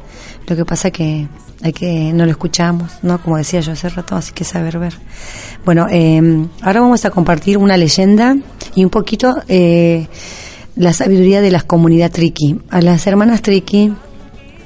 [0.46, 1.28] Lo que pasa que
[1.64, 3.22] hay que no lo escuchamos, ¿no?
[3.22, 4.98] Como decía yo hace rato, así que saber ver.
[5.64, 6.20] Bueno, eh,
[6.60, 8.36] ahora vamos a compartir una leyenda
[8.74, 10.06] y un poquito eh,
[10.76, 12.60] la sabiduría de la comunidad Triki.
[12.68, 13.90] A las hermanas Triki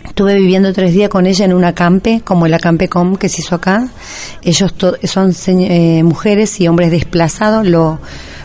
[0.05, 2.57] estuve viviendo tres días con ella en una campe, como el
[2.91, 3.87] Com que se hizo acá.
[4.43, 4.75] Ellos
[5.05, 8.01] son eh, mujeres y hombres desplazados, lo,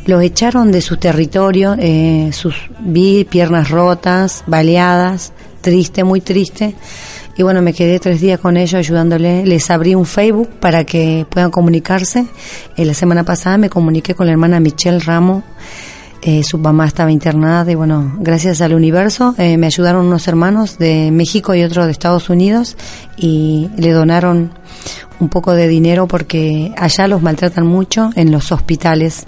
[0.06, 5.34] los echaron de su territorio, eh, sus vi piernas rotas, baleadas,
[5.64, 6.76] triste, muy triste
[7.36, 9.46] y bueno, me quedé tres días con ellos ayudándole.
[9.46, 12.28] Les abrí un Facebook para que puedan comunicarse.
[12.78, 15.44] Eh, la semana pasada me comuniqué con la hermana Michelle Ramos.
[16.22, 20.78] Eh, su mamá estaba internada y bueno, gracias al universo eh, me ayudaron unos hermanos
[20.78, 22.78] de México y otro de Estados Unidos
[23.18, 24.54] y le donaron
[25.20, 29.26] un poco de dinero porque allá los maltratan mucho en los hospitales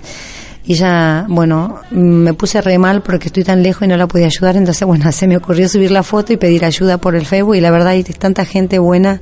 [0.68, 4.26] y ya, bueno, me puse re mal porque estoy tan lejos y no la podía
[4.26, 7.56] ayudar, entonces, bueno, se me ocurrió subir la foto y pedir ayuda por el Facebook.
[7.56, 9.22] Y la verdad hay tanta gente buena.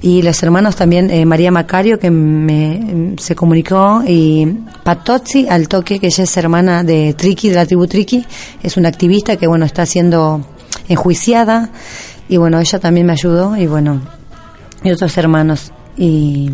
[0.00, 4.46] Y los hermanos también, eh, María Macario, que me, se comunicó, y
[4.82, 8.24] Patozzi al toque, que ella es hermana de Triki, de la tribu Triki,
[8.64, 10.44] es una activista que, bueno, está siendo
[10.88, 11.70] enjuiciada,
[12.28, 14.00] y bueno, ella también me ayudó, y bueno,
[14.82, 15.72] y otros hermanos.
[15.96, 16.50] Y,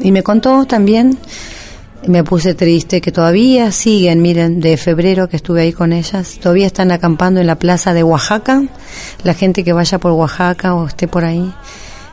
[0.00, 1.18] y me contó también
[2.06, 6.66] me puse triste que todavía siguen, miren, de febrero que estuve ahí con ellas, todavía
[6.66, 8.62] están acampando en la plaza de Oaxaca,
[9.22, 11.52] la gente que vaya por Oaxaca o esté por ahí,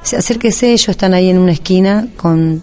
[0.01, 2.61] acérquese, ellos están ahí en una esquina con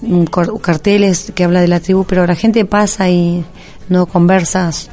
[0.61, 3.45] carteles que habla de la tribu, pero la gente pasa y
[3.89, 4.91] no conversas,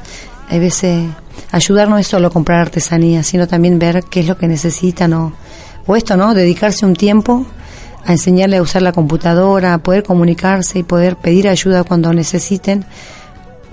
[0.48, 1.04] hay veces
[1.50, 5.32] ayudar no es solo comprar artesanía, sino también ver qué es lo que necesitan o,
[5.86, 6.34] o esto, ¿no?
[6.34, 7.46] Dedicarse un tiempo
[8.06, 12.84] a enseñarle a usar la computadora, a poder comunicarse y poder pedir ayuda cuando necesiten,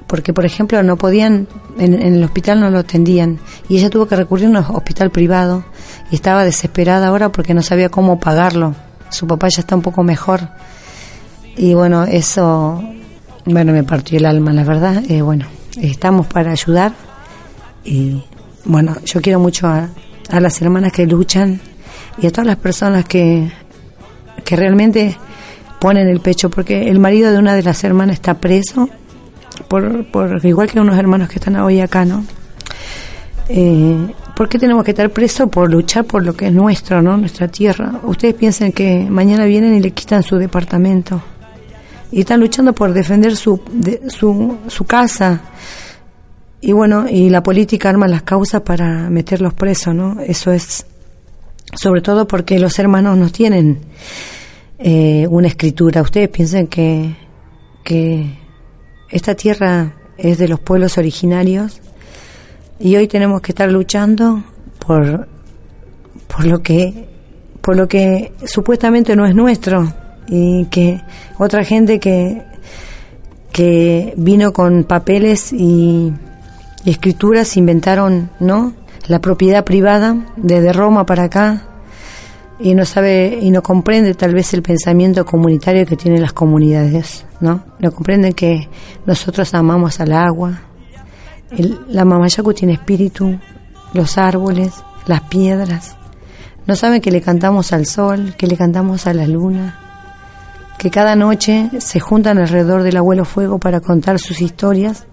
[0.07, 4.15] porque por ejemplo no podían, en, el hospital no lo atendían y ella tuvo que
[4.15, 5.63] recurrir a un hospital privado
[6.09, 8.75] y estaba desesperada ahora porque no sabía cómo pagarlo.
[9.09, 10.49] Su papá ya está un poco mejor
[11.55, 12.83] y bueno, eso,
[13.45, 15.03] bueno, me partió el alma, la verdad.
[15.09, 15.45] Eh, bueno,
[15.79, 16.93] estamos para ayudar
[17.83, 18.23] y
[18.65, 19.89] bueno, yo quiero mucho a,
[20.29, 21.61] a las hermanas que luchan
[22.17, 23.51] y a todas las personas que
[24.43, 25.17] que realmente
[25.79, 28.89] ponen el pecho, porque el marido de una de las hermanas está preso,
[29.67, 32.25] por, por igual que unos hermanos que están hoy acá, ¿no?
[33.49, 35.49] Eh, ¿Por qué tenemos que estar presos?
[35.49, 37.17] Por luchar por lo que es nuestro, ¿no?
[37.17, 37.99] Nuestra tierra.
[38.03, 41.21] Ustedes piensan que mañana vienen y le quitan su departamento.
[42.11, 43.61] Y están luchando por defender su,
[44.07, 45.41] su, su casa.
[46.61, 50.19] Y bueno, y la política arma las causas para meterlos presos, ¿no?
[50.21, 50.85] Eso es
[51.75, 53.79] sobre todo porque los hermanos no tienen
[54.85, 56.01] eh, una escritura.
[56.01, 57.15] Ustedes piensan que,
[57.85, 58.37] que
[59.09, 61.81] esta tierra es de los pueblos originarios
[62.79, 64.43] y hoy tenemos que estar luchando
[64.85, 65.29] por,
[66.27, 67.07] por lo que
[67.61, 69.93] por lo que supuestamente no es nuestro.
[70.27, 71.01] Y que
[71.39, 72.41] otra gente que
[73.53, 76.11] que vino con papeles y,
[76.83, 78.73] y escrituras inventaron no
[79.07, 81.72] la propiedad privada desde Roma para acá
[82.63, 87.25] y no sabe y no comprende tal vez el pensamiento comunitario que tienen las comunidades,
[87.41, 87.65] ¿no?
[87.79, 88.69] No comprenden que
[89.05, 90.61] nosotros amamos al agua,
[91.51, 93.37] el, la mamayacu tiene espíritu,
[93.93, 95.97] los árboles, las piedras.
[96.65, 99.77] No saben que le cantamos al sol, que le cantamos a la luna,
[100.79, 105.05] que cada noche se juntan alrededor del abuelo fuego para contar sus historias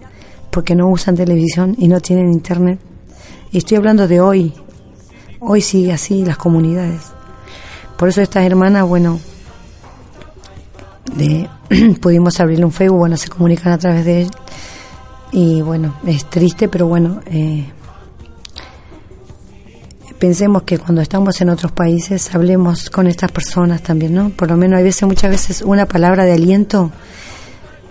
[0.51, 2.79] porque no usan televisión y no tienen internet.
[3.51, 4.53] Y estoy hablando de hoy.
[5.41, 7.11] Hoy sigue así las comunidades.
[8.01, 9.19] Por eso estas hermanas, bueno,
[11.15, 11.47] de,
[12.01, 14.31] pudimos abrirle un Facebook, bueno, se comunican a través de él.
[15.31, 17.63] Y bueno, es triste, pero bueno, eh,
[20.17, 24.31] pensemos que cuando estamos en otros países hablemos con estas personas también, ¿no?
[24.31, 26.89] Por lo menos hay veces, muchas veces, una palabra de aliento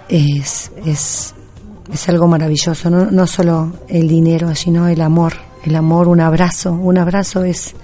[0.08, 1.36] es, es,
[1.92, 5.34] es algo maravilloso, no, no solo el dinero, sino el amor
[5.64, 7.74] el amor, un abrazo, un abrazo es,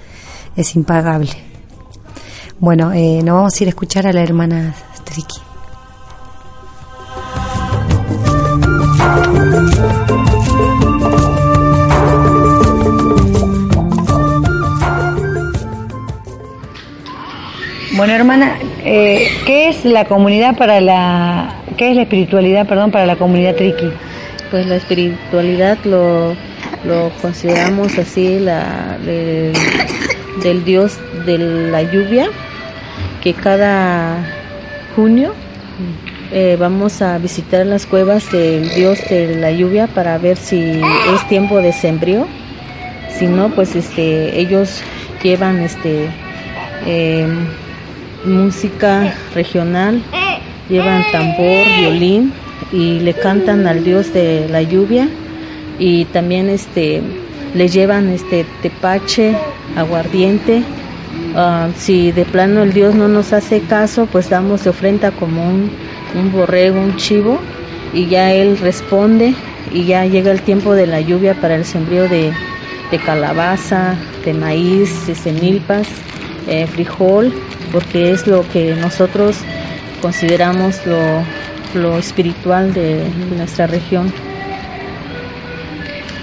[0.56, 1.30] es impagable.
[2.58, 5.40] Bueno, eh, nos vamos a ir a escuchar a la hermana Triki.
[17.94, 23.04] Bueno, hermana, eh, ¿qué es la comunidad para la, qué es la espiritualidad, perdón, para
[23.04, 23.90] la comunidad Triki?
[24.50, 26.34] Pues la espiritualidad lo
[26.86, 32.30] lo consideramos así la, del dios de la lluvia,
[33.22, 34.24] que cada
[34.94, 35.34] junio
[36.32, 40.80] eh, vamos a visitar las cuevas del dios de la lluvia para ver si
[41.14, 42.26] es tiempo de sembrío.
[43.10, 44.82] Si no, pues este, ellos
[45.22, 46.08] llevan este
[46.86, 47.46] em,
[48.24, 50.02] música regional,
[50.68, 52.32] llevan tambor, violín
[52.72, 55.08] y le cantan al dios de la lluvia
[55.78, 57.02] y también este
[57.54, 59.34] le llevan este tepache,
[59.76, 60.62] aguardiente.
[61.38, 65.46] Ah, si de plano el Dios no nos hace caso, pues damos de ofrenda como
[65.46, 65.70] un,
[66.14, 67.38] un borrego, un chivo,
[67.92, 69.34] y ya Él responde
[69.70, 72.32] y ya llega el tiempo de la lluvia para el sembrío de,
[72.90, 75.86] de calabaza, de maíz, de semilpas,
[76.48, 77.30] eh, frijol,
[77.70, 79.36] porque es lo que nosotros
[80.00, 81.22] consideramos lo,
[81.74, 83.04] lo espiritual de
[83.36, 84.10] nuestra región.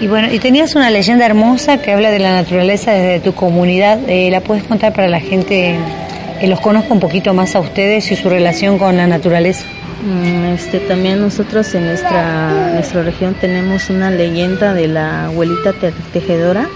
[0.00, 3.98] Y bueno, y tenías una leyenda hermosa que habla de la naturaleza desde tu comunidad.
[4.08, 5.76] Eh, ¿La puedes contar para la gente
[6.40, 9.64] que los conozca un poquito más a ustedes y su relación con la naturaleza?
[10.04, 15.72] Mm, este, también nosotros en nuestra, nuestra región tenemos una leyenda de la abuelita
[16.12, 16.68] tejedora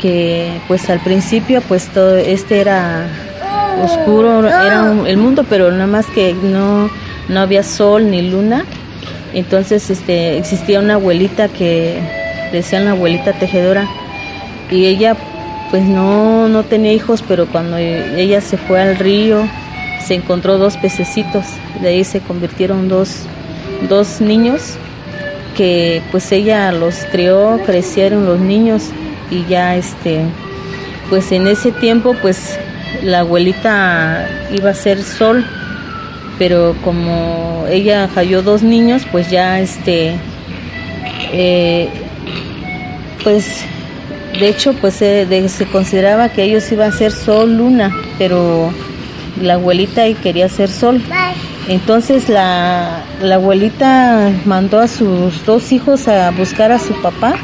[0.00, 3.06] que pues al principio pues todo este era
[3.84, 6.90] oscuro, era el mundo, pero nada más que no,
[7.28, 8.64] no había sol ni luna.
[9.32, 12.00] Entonces este, existía una abuelita que
[12.52, 13.86] decían la abuelita tejedora
[14.70, 15.16] y ella
[15.70, 19.48] pues no, no tenía hijos, pero cuando ella se fue al río
[20.04, 21.44] se encontró dos pececitos,
[21.80, 23.26] de ahí se convirtieron dos,
[23.88, 24.76] dos niños
[25.56, 28.90] que pues ella los crió, crecieron los niños
[29.30, 30.22] y ya este
[31.08, 32.58] pues en ese tiempo pues
[33.02, 35.44] la abuelita iba a ser sol
[36.38, 40.14] pero como ella falló dos niños pues ya este
[41.32, 41.88] eh,
[43.22, 43.64] pues
[44.38, 48.72] de hecho pues se consideraba que ellos iban a ser sol luna pero
[49.40, 51.00] la abuelita quería ser sol.
[51.68, 57.34] Entonces la, la abuelita mandó a sus dos hijos a buscar a su papá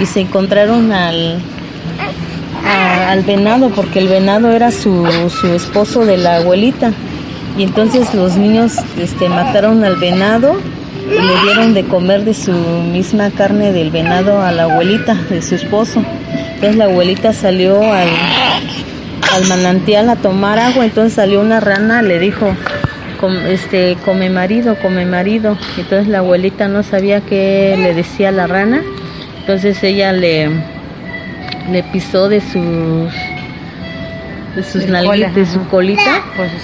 [0.00, 1.38] y se encontraron al,
[3.08, 5.06] al venado porque el venado era su,
[5.40, 6.92] su esposo de la abuelita.
[7.56, 10.56] Y entonces los niños este, mataron al venado
[11.08, 15.54] le dieron de comer de su misma carne del venado a la abuelita de su
[15.54, 16.02] esposo.
[16.54, 18.08] Entonces la abuelita salió al,
[19.34, 20.84] al manantial a tomar agua.
[20.84, 22.54] Entonces salió una rana le dijo
[23.48, 28.82] este come marido come marido entonces la abuelita no sabía qué le decía la rana.
[29.40, 30.50] Entonces ella le
[31.70, 33.12] le pisó de sus
[34.58, 36.22] de sus nalguitas, de su colita.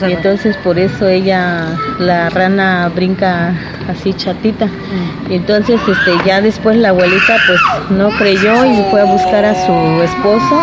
[0.09, 1.69] Y entonces por eso ella
[1.99, 3.55] la rana brinca
[3.89, 4.67] así chatita.
[4.67, 5.33] Mm.
[5.33, 9.55] y entonces este ya después la abuelita pues no creyó y fue a buscar a
[9.67, 10.63] su esposo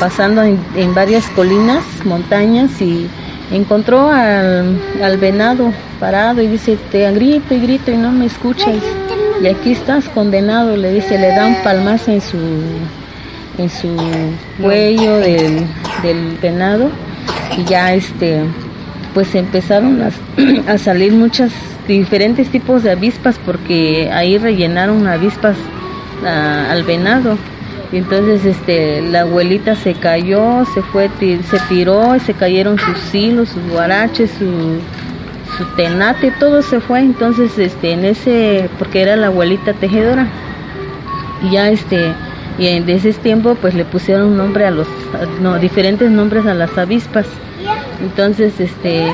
[0.00, 3.08] pasando en, varias colinas montañas y
[3.50, 8.76] encontró al, al venado parado y dice te grito y grito y no me escuchas.
[9.42, 12.38] Y aquí estás condenado le dice le da un palmazo en su
[13.58, 13.94] en su
[14.60, 15.66] cuello del,
[16.02, 16.90] del venado
[17.56, 18.42] y ya este
[19.14, 20.00] pues empezaron
[20.68, 21.52] a, salir muchas
[21.86, 25.56] diferentes tipos de avispas porque ahí rellenaron avispas
[26.24, 27.36] al venado.
[27.90, 33.14] Y entonces este la abuelita se cayó se fue se tiró y se cayeron sus
[33.14, 34.46] hilos sus guaraches su
[35.58, 37.00] su tenate todo se fue.
[37.00, 40.26] Entonces este en ese porque era la abuelita tejedora.
[41.42, 42.14] Y ya este
[42.58, 44.86] y en ese tiempo pues le pusieron un nombre a los
[45.40, 47.26] no, diferentes nombres a las avispas.
[48.00, 49.12] Entonces este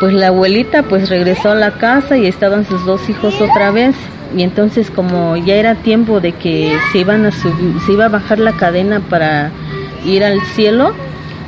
[0.00, 3.94] pues la abuelita pues regresó a la casa y estaban sus dos hijos otra vez.
[4.36, 8.08] Y entonces como ya era tiempo de que se iban a subir, se iba a
[8.08, 9.50] bajar la cadena para
[10.04, 10.94] ir al cielo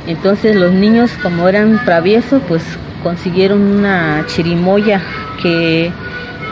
[0.07, 2.63] entonces los niños como eran traviesos pues
[3.03, 5.01] consiguieron una chirimoya
[5.41, 5.91] que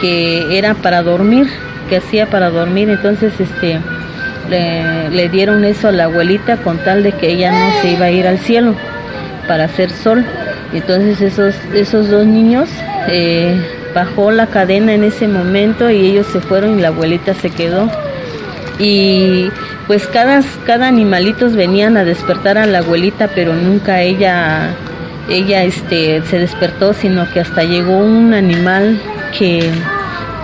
[0.02, 1.48] que era para dormir
[1.90, 2.90] que hacía para dormir.
[2.90, 3.80] Entonces este
[4.50, 8.12] le, dieron eso a la abuelita con tal de que ella no se iba a
[8.12, 8.76] ir al cielo
[9.48, 10.26] para hacer sol.
[10.74, 12.70] Entonces esos, esos dos niños
[13.08, 13.60] eh,
[13.94, 17.90] bajó la cadena en ese momento y ellos se fueron y la abuelita se quedó.
[18.78, 19.50] Y
[19.88, 24.76] pues cada, cada animalitos venían a despertar a la abuelita, pero nunca ella,
[25.30, 29.02] ella este, se despertó, sino que hasta llegó un animal
[29.38, 29.70] que,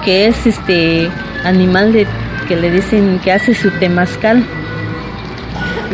[0.03, 1.10] que es este
[1.43, 2.08] animal de
[2.48, 4.43] que le dicen que hace su temazcal.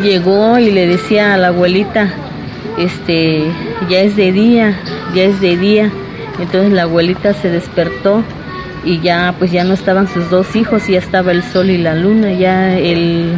[0.02, 2.08] Llegó y le decía a la abuelita,
[2.78, 3.44] este,
[3.88, 4.78] ya es de día,
[5.14, 5.90] ya es de día.
[6.40, 8.24] Entonces la abuelita se despertó
[8.84, 11.94] y ya pues ya no estaban sus dos hijos, ya estaba el sol y la
[11.94, 13.36] luna, ya el,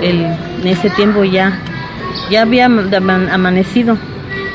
[0.00, 0.26] el
[0.62, 1.58] en ese tiempo ya,
[2.30, 3.98] ya había amanecido.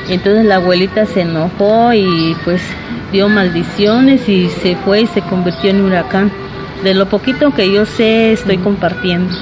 [0.08, 2.62] Entonces la abuelita se enojó y pues
[3.12, 6.32] dio maldiciones y se fue y se convirtió en huracán
[6.82, 9.34] de lo poquito que yo sé estoy compartiendo.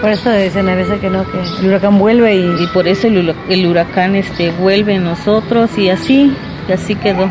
[0.00, 2.62] Por eso dicen a veces que no, que el huracán vuelve y...
[2.62, 6.34] Y por eso el, huracán este, vuelve en nosotros y así,
[6.68, 7.30] y así quedó.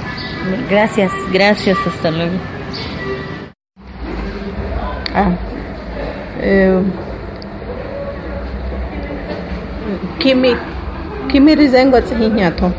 [0.69, 1.11] Gracias.
[1.31, 2.33] Gracias, hasta luego.
[5.13, 5.31] Ah.
[6.39, 6.81] Eh,
[10.19, 10.53] kimi
[11.29, 12.71] kimi rizengo tsihinyato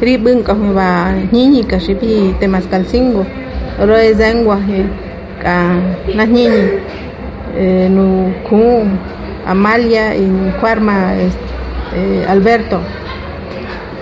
[0.00, 3.26] ribun ka va ñiñi ka xipi temascalcingo
[3.86, 5.11] ro ezengua ka
[5.42, 6.62] najñiñi
[7.56, 8.86] eh, nu ku
[9.46, 10.26] Amalia y
[10.60, 12.80] Cuarma eh, Alberto.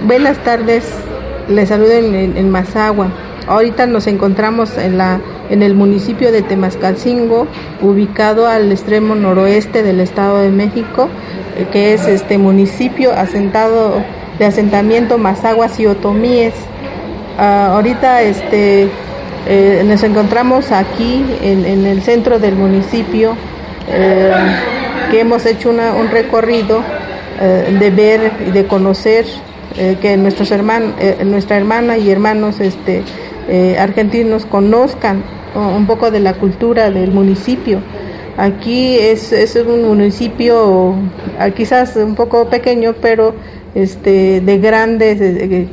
[0.03, 0.85] Buenas tardes,
[1.49, 3.09] les saludo en, en, Mazagua.
[3.47, 7.47] Ahorita nos encontramos en, la, en el municipio de Temascalcingo,
[7.83, 11.09] ubicado al extremo noroeste del Estado de México,
[11.57, 14.03] eh, que es este municipio asentado
[14.39, 16.55] de asentamiento Mazaguas y Otomíes.
[17.39, 18.91] Uh, ahorita este
[19.47, 23.35] eh, nos encontramos aquí en, el centro del municipio,
[23.89, 24.33] eh,
[25.11, 26.83] que hemos hecho un recorrido
[27.41, 29.25] eh, de ver y de conocer
[30.03, 33.03] que nuestros hermanos, nuestra hermana y hermanos este,
[33.79, 35.23] argentinos conozcan
[35.55, 37.81] un poco de la cultura del municipio.
[38.37, 40.97] Aquí es, es un municipio
[41.57, 43.35] quizás un poco pequeño, pero
[43.75, 45.19] este, de grandes,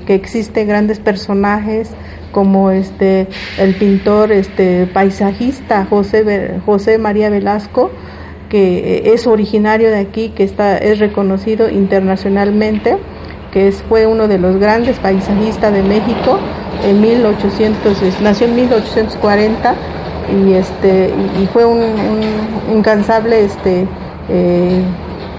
[0.06, 1.90] que existen grandes personajes
[2.32, 3.28] como este,
[3.58, 7.92] el pintor este, paisajista José, José María Velasco,
[8.50, 12.98] que es originario de aquí, que está, es reconocido internacionalmente,
[13.52, 16.40] que fue uno de los grandes paisajistas de México,
[16.84, 19.76] en 1800, nació en 1840
[20.30, 21.10] y, este,
[21.42, 21.82] y, fue un,
[22.72, 23.88] incansable este,
[24.30, 24.82] eh,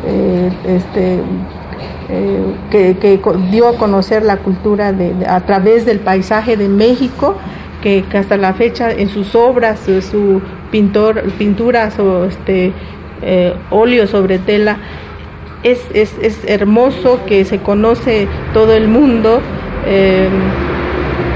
[0.06, 1.20] eh, este,
[2.11, 7.36] eh, que, dio a conocer la cultura de, a través del paisaje de México,
[7.82, 10.40] que, hasta la fecha en sus obras, su
[10.70, 11.96] pintor, pinturas
[12.28, 12.72] este,
[13.70, 14.78] óleo sobre tela,
[15.62, 19.40] es, es, es, hermoso, que se conoce todo el mundo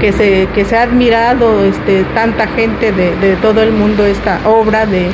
[0.03, 4.85] que se, que se ha admirado este, tanta gente de, todo el mundo esta obra
[4.85, 5.09] de,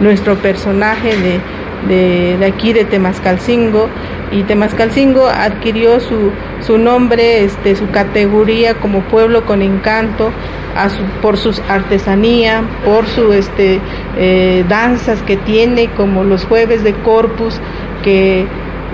[0.00, 1.10] nuestro personaje
[1.88, 3.88] de, de, aquí de Temascalcingo
[4.30, 10.30] y Temascalcingo adquirió su, su nombre, este, su categoría como pueblo con encanto
[11.20, 13.80] por su artesanía, por su este,
[14.16, 17.60] eh, danzas que tiene como los jueves de Corpus
[18.04, 18.46] que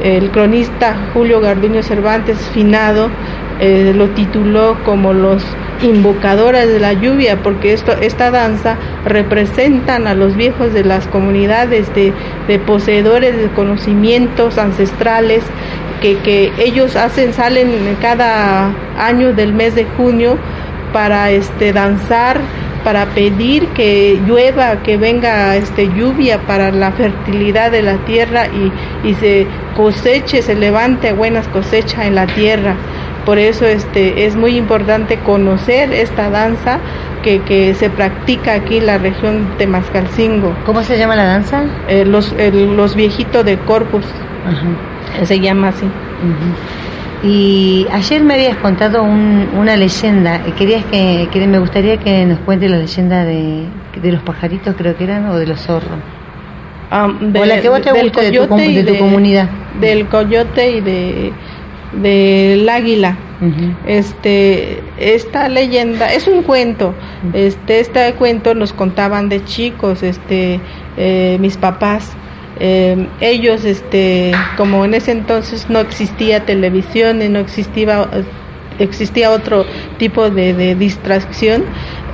[0.03, 3.11] el cronista Julio Garduño Cervantes finado
[3.61, 5.45] eh, lo tituló como los
[5.83, 11.91] invocadores de la lluvia, porque esto, esta danza representan a los viejos de las comunidades
[11.95, 12.13] de,
[12.61, 15.43] poseedores de conocimientos ancestrales
[16.01, 20.39] que, que, ellos hacen, salen cada año del mes de junio
[20.93, 22.41] para este danzar
[22.87, 28.73] para pedir que llueva, que venga este lluvia para la fertilidad de la tierra y,
[29.09, 32.77] y se coseche, se levante buenas cosechas en la tierra.
[33.27, 36.79] Por eso este, es muy importante conocer esta danza
[37.24, 40.55] que, que se practica aquí en la región de Mascalcingo.
[40.64, 41.64] ¿Cómo se llama la danza?
[41.89, 44.05] Eh, los, los viejitos de Corpus.
[45.24, 45.87] Se llama así.
[47.24, 50.41] Y ayer me habías contado una leyenda.
[50.57, 53.64] Querías que, me gustaría que nos cuente la leyenda de,
[54.01, 55.99] de los pajaritos, creo que eran, o de los zorros.
[56.93, 59.49] o la que vos te gusta de tu, de tu comunidad.
[59.81, 61.33] Del coyote y de
[61.93, 63.16] del águila.
[63.87, 66.95] Este, esta leyenda es un cuento.
[67.32, 70.61] Este, este cuento nos contaban de chicos, este,
[70.97, 72.12] eh, mis papás.
[72.59, 78.09] Eh, ellos, este, como en ese entonces no existía televisión y no existía
[78.78, 79.64] existía otro
[79.99, 81.64] tipo de, distracción,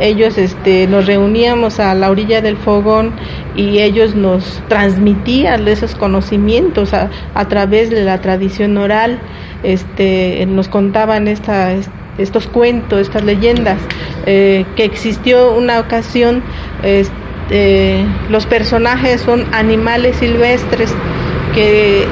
[0.01, 3.13] ellos este, nos reuníamos a la orilla del fogón
[3.57, 9.21] y ellos nos transmitían esos conocimientos a, a través de la tradición oral
[9.63, 11.75] este, nos contaban esta,
[12.19, 13.79] estos cuentos, estas leyendas,
[14.27, 16.43] eh, que existió una ocasión,
[16.83, 20.95] este, los personajes son animales silvestres
[21.55, 22.07] que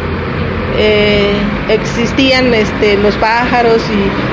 [0.78, 1.32] eh,
[1.68, 4.30] existían este, los pájaros y,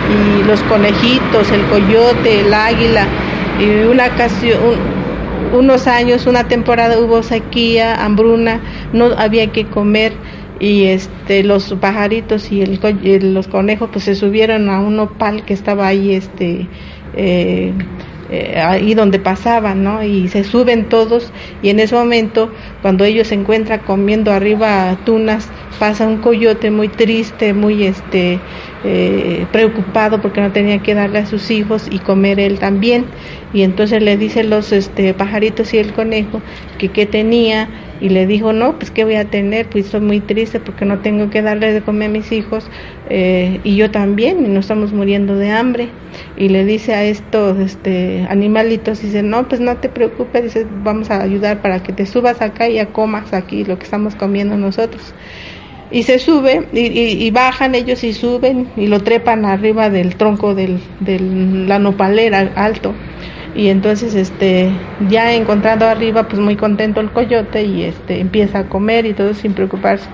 [0.47, 3.05] los conejitos, el coyote, el águila,
[3.59, 4.57] y una ocasión,
[5.51, 8.61] unos años, una temporada hubo sequía, hambruna,
[8.93, 10.13] no había que comer
[10.59, 15.53] y este los pajaritos y el, los conejos pues se subieron a un opal que
[15.53, 16.67] estaba ahí este
[17.15, 17.73] eh,
[18.29, 20.03] eh, ahí donde pasaban, ¿no?
[20.03, 21.31] Y se suben todos
[21.61, 22.51] y en ese momento,
[22.81, 25.47] cuando ellos se encuentran comiendo arriba tunas,
[25.79, 28.41] pasa un coyote muy triste, muy este
[28.83, 33.05] eh, preocupado porque no tenía que darle a sus hijos y comer él también.
[33.53, 36.41] Y entonces le dice los este, pajaritos y el conejo
[36.77, 37.69] que qué tenía
[37.99, 40.99] y le dijo, no, pues qué voy a tener, pues estoy muy triste porque no
[40.99, 42.69] tengo que darle de comer a mis hijos
[43.09, 45.89] eh, y yo también, y nos estamos muriendo de hambre.
[46.35, 51.09] Y le dice a estos este, animalitos, dice, no, pues no te preocupes, dice, vamos
[51.09, 54.57] a ayudar para que te subas acá y ya comas aquí lo que estamos comiendo
[54.57, 55.13] nosotros.
[55.89, 60.79] Y se sube y, bajan ellos y suben y lo trepan arriba del tronco del,
[60.99, 62.93] de la nopalera alto
[63.57, 64.69] y entonces este
[65.09, 69.33] ya encontrando arriba pues muy contento el coyote y este empieza a comer y todo
[69.33, 70.07] sin preocuparse.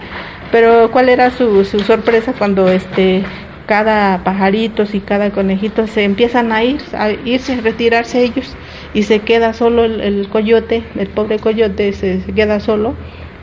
[0.50, 3.24] Pero cuál era su, su sorpresa cuando este
[3.66, 8.56] cada pajarito y cada conejito se empiezan a ir a irse a retirarse ellos
[8.94, 12.94] y se queda solo el, coyote el pobre coyote se, queda solo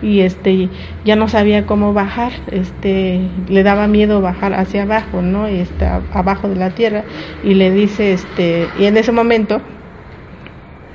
[0.02, 0.68] y este
[1.04, 6.48] ya no sabía cómo bajar este le daba miedo bajar hacia abajo no este abajo
[6.48, 7.04] de la tierra
[7.42, 9.62] y le dice este y en ese momento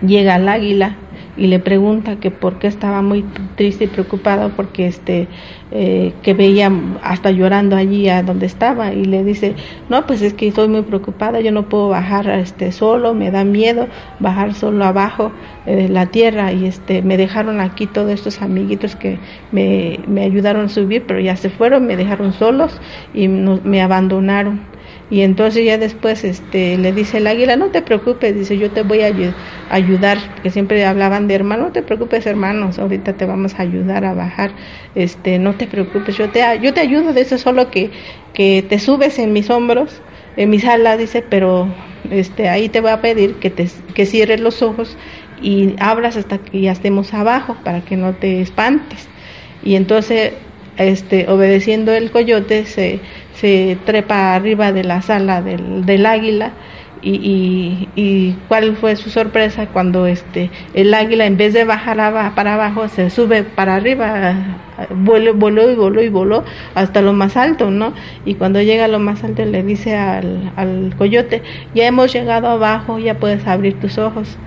[0.02, 0.96] llega el águila
[1.38, 3.26] y le pregunta que por qué estaba muy
[3.56, 5.28] triste y preocupado porque este
[5.72, 6.72] eh, que veía
[7.04, 9.56] hasta llorando allí a donde estaba y le dice
[9.90, 13.44] no pues es que estoy muy preocupada yo no puedo bajar este solo me da
[13.44, 13.88] miedo
[14.20, 15.32] bajar solo abajo
[15.66, 19.20] de la tierra y este me dejaron aquí todos estos amiguitos que
[19.52, 22.80] me, me ayudaron a subir pero ya se fueron me dejaron solos
[23.14, 24.75] y me abandonaron
[25.16, 28.82] y entonces ya después este le dice el águila no te preocupes dice yo te
[28.82, 29.14] voy a
[29.70, 34.04] ayudar porque siempre hablaban de hermano no te preocupes hermanos ahorita te vamos a ayudar
[34.04, 34.52] a bajar
[34.94, 37.92] este no te preocupes yo te yo te ayudo de eso solo que
[38.34, 40.02] que te subes en mis hombros
[40.36, 41.70] en mis alas dice pero
[42.12, 44.98] este ahí te voy a pedir que te que cierres los ojos
[45.42, 49.08] y abras hasta que ya estemos abajo para que no te espantes
[49.64, 50.34] y entonces
[50.78, 53.00] este obedeciendo el coyote se
[53.36, 56.52] se trepa arriba de la sala del, del águila
[57.02, 61.98] y, y, cuál fue su sorpresa cuando este el águila en vez de bajar
[62.34, 64.34] para abajo se sube para arriba
[64.90, 67.94] voló, voló y voló y voló hasta lo más alto no
[68.26, 71.44] y cuando llega a lo más alto le dice al, al coyote
[71.76, 74.38] ya hemos llegado abajo ya puedes abrir tus ojos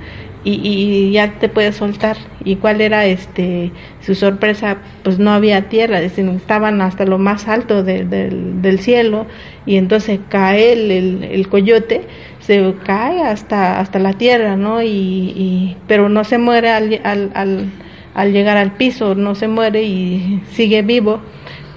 [0.44, 2.16] y, ya te puedes soltar.
[2.44, 4.78] ¿Y cuál era este su sorpresa?
[5.02, 9.26] Pues no había tierra, estaban hasta lo más alto del cielo
[9.66, 12.02] y entonces cae el, el, coyote,
[12.40, 14.82] se cae hasta, hasta la tierra, ¿no?
[14.82, 17.70] Y, pero no se muere al, al,
[18.14, 21.20] al, llegar al piso, no se muere y sigue vivo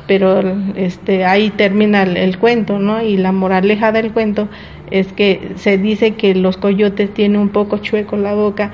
[0.07, 0.41] pero
[0.75, 3.01] este ahí termina el, el, cuento, ¿no?
[3.01, 4.49] Y la moraleja del cuento
[4.91, 8.73] es que se dice que los coyotes tienen un poco chueco la boca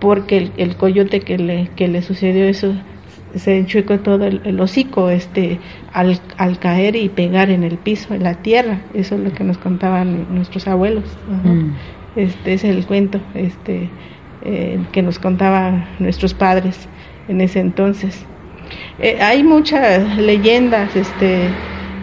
[0.00, 2.74] porque el, coyote que le, que le sucedió eso
[3.34, 5.58] se enchuecó todo el, hocico este
[5.92, 8.80] al, al, caer y pegar en el piso, en la tierra.
[8.94, 11.04] Eso es lo que nos contaban nuestros abuelos.
[11.42, 11.70] Mm.
[12.16, 13.88] Este es el cuento este
[14.44, 16.88] eh, que nos contaban nuestros padres
[17.28, 18.24] en ese entonces.
[18.98, 21.48] Eh, hay muchas leyendas este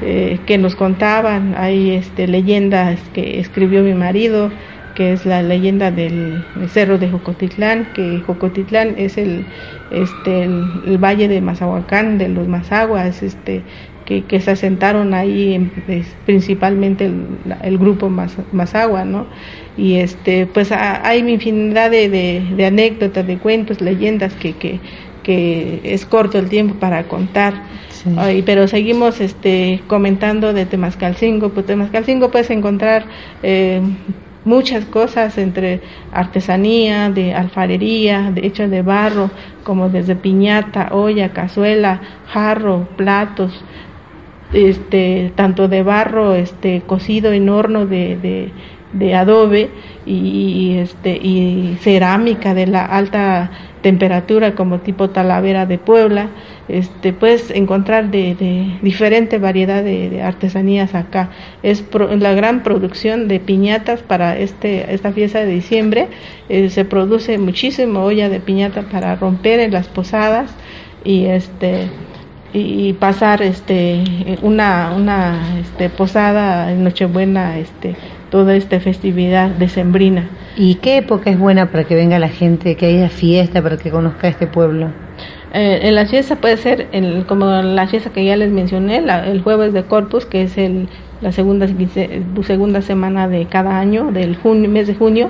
[0.02, 4.52] eh, que nos contaban, hay este, leyendas que escribió mi marido,
[4.96, 9.46] que es la leyenda del cerro de Jocotitlán, que Jocotitlán es el,
[9.92, 13.62] este, el, valle de Mazahuacán, de los Mazaguas, este,
[14.06, 15.72] que, se asentaron ahí
[16.26, 17.10] principalmente
[17.64, 19.28] el, grupo Mazagua, ¿no?
[19.78, 24.80] Y este, pues hay infinidad de, de, anécdotas, de cuentos, leyendas que, que,
[25.24, 27.54] que es corto el tiempo para contar
[28.46, 31.50] pero seguimos este, comentando de Temascalcingo.
[31.50, 33.06] Pues Temascalcingo puedes encontrar
[33.44, 33.82] eh,
[34.46, 35.82] muchas cosas entre
[36.12, 39.30] artesanía, de alfarería, de hecho de barro,
[39.64, 43.64] como desde piñata, olla, cazuela, jarro, platos,
[44.54, 48.52] este, tanto de barro, este, cocido en horno de, de,
[48.94, 49.70] de adobe
[50.06, 56.28] y, este, y cerámica de la alta temperatura como tipo Talavera de Puebla,
[56.68, 61.30] este, puedes encontrar de, de diferente variedad de, artesanías acá.
[61.64, 61.84] Es
[62.20, 66.08] la gran producción de piñatas para este, esta fiesta de diciembre.
[66.50, 70.52] Eh, se produce muchísimo olla de piñata para romper en las posadas
[71.04, 71.90] y este
[72.54, 74.04] y pasar este
[74.42, 77.96] una una este posada en Nochebuena este
[78.32, 80.28] toda esta festividad decembrina.
[80.58, 83.92] ¿Y qué época es buena para que venga la gente, que haya fiesta, para que
[83.92, 84.88] conozca este pueblo?
[85.54, 89.42] Eh, en la fiesta puede ser el, como la fiesta que ya les mencioné, el
[89.42, 90.88] jueves de Corpus, que es el,
[91.20, 91.68] la segunda
[92.44, 95.30] segunda semana de cada año, del junio, mes de junio,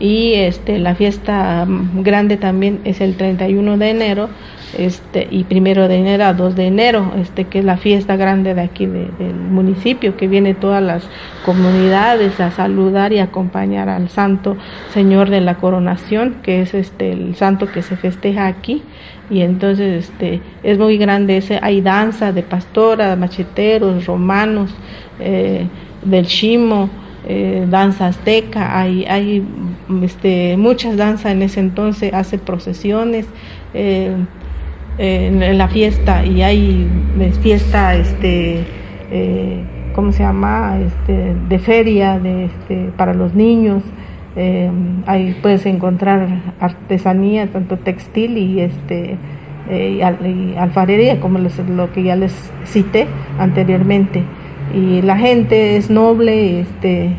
[0.00, 4.28] y este la fiesta grande también es el 31 de enero,
[4.76, 8.54] este y primero de enero a 2 de enero, este que es la fiesta grande
[8.54, 11.08] de aquí del municipio, que viene todas las
[11.44, 14.56] comunidades a saludar y acompañar al Santo
[14.92, 18.82] Señor de la Coronación, que es este el santo que se festeja aquí.
[19.30, 24.74] Y entonces este es muy grande ese hay danza de pastora, macheteros, romanos,
[25.20, 25.66] eh,
[26.02, 26.88] del chimo,
[27.26, 29.44] eh, danza azteca, hay, hay
[30.02, 33.26] este, muchas danzas en ese entonces, hace procesiones,
[33.74, 34.14] eh,
[34.98, 36.88] en, la fiesta y hay
[37.40, 38.64] fiesta este
[39.10, 39.62] eh,
[39.94, 43.82] cómo se llama este de feria de este, para los niños.
[44.36, 44.70] Eh,
[45.06, 46.28] ahí puedes encontrar
[46.60, 49.16] artesanía tanto textil y este
[49.68, 50.04] eh,
[50.56, 53.06] alfarería como lo que ya les cité
[53.38, 54.22] anteriormente.
[54.74, 57.16] Y la gente es noble este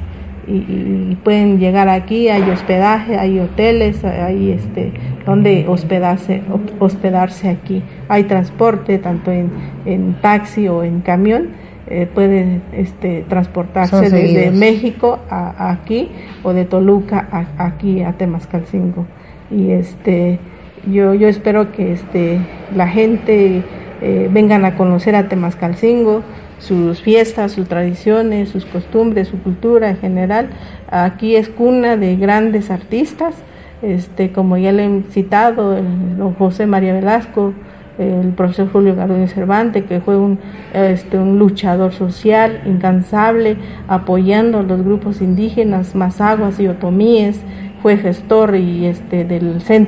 [0.49, 4.91] y, pueden llegar aquí, hay hospedaje, hay hoteles, hay este
[5.25, 6.41] donde hospedarse,
[6.79, 7.83] hospedarse aquí.
[8.07, 9.51] Hay transporte tanto en,
[9.85, 11.49] en taxi o en camión,
[11.87, 16.09] eh, pueden este, transportarse desde México a, aquí
[16.43, 19.05] o de Toluca a, aquí a Temascalcingo.
[19.51, 20.39] Y este
[20.87, 22.39] yo, yo espero que este,
[22.75, 23.63] la gente
[24.01, 26.23] eh, vengan a conocer a Temascalcingo,
[26.59, 30.49] sus fiestas, sus tradiciones, sus costumbres, su cultura en general.
[30.89, 33.35] Aquí es cuna de grandes artistas,
[33.81, 37.53] este, como ya le he citado, el, don José María Velasco,
[37.97, 40.39] el profesor Julio Garduño Cervantes, que fue un,
[40.73, 43.57] este, un luchador social incansable,
[43.87, 47.41] apoyando a los grupos indígenas, mazaguas y otomíes,
[47.81, 49.25] fue gestor y este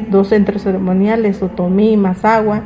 [0.10, 2.62] dos centros ceremoniales, Otomí y Mazagua,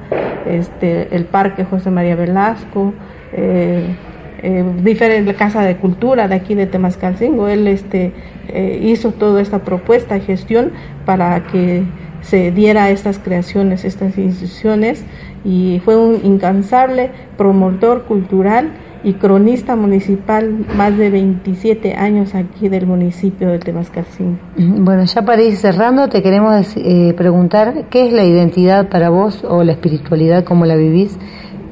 [0.45, 2.93] este, el Parque José María Velasco,
[3.35, 3.95] eh,
[4.41, 7.47] eh, diferente casa de cultura de aquí de Temascalcingo.
[7.47, 8.11] Él este,
[8.49, 10.71] eh, hizo toda esta propuesta gestión
[11.05, 11.83] para que
[12.21, 15.03] se diera estas creaciones, estas instituciones
[15.43, 18.71] y fue un incansable promotor cultural
[19.03, 24.37] y cronista municipal más de 27 años aquí del municipio de Temascalcingo.
[24.57, 29.43] Bueno, ya para ir cerrando, te queremos eh, preguntar qué es la identidad para vos
[29.47, 31.19] o la espiritualidad, cómo la vivís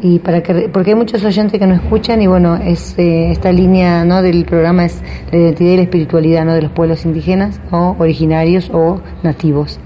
[0.03, 3.53] y para que porque hay muchos oyentes que no escuchan y bueno es eh, esta
[3.53, 5.01] línea no del programa es
[5.31, 9.79] la identidad y la espiritualidad no de los pueblos indígenas o originarios o nativos.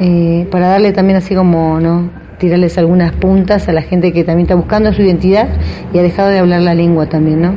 [0.00, 4.44] Eh, para darle también así como no tirarles algunas puntas a la gente que también
[4.44, 5.48] está buscando su identidad
[5.92, 7.56] y ha dejado de hablar la lengua también no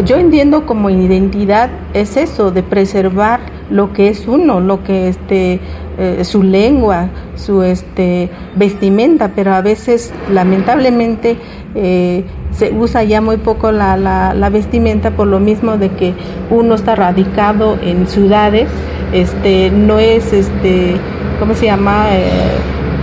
[0.00, 3.40] yo entiendo como identidad es eso de preservar
[3.72, 5.60] lo que es uno lo que este
[5.98, 11.36] eh, su lengua, su este, vestimenta, pero a veces lamentablemente
[11.74, 16.14] eh, se usa ya muy poco la, la, vestimenta por lo mismo de que
[16.48, 18.70] uno está radicado en ciudades,
[19.12, 20.96] este, no es, este,
[21.38, 22.06] ¿cómo se llama?
[22.10, 22.22] Eh,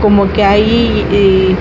[0.01, 1.55] como que ahí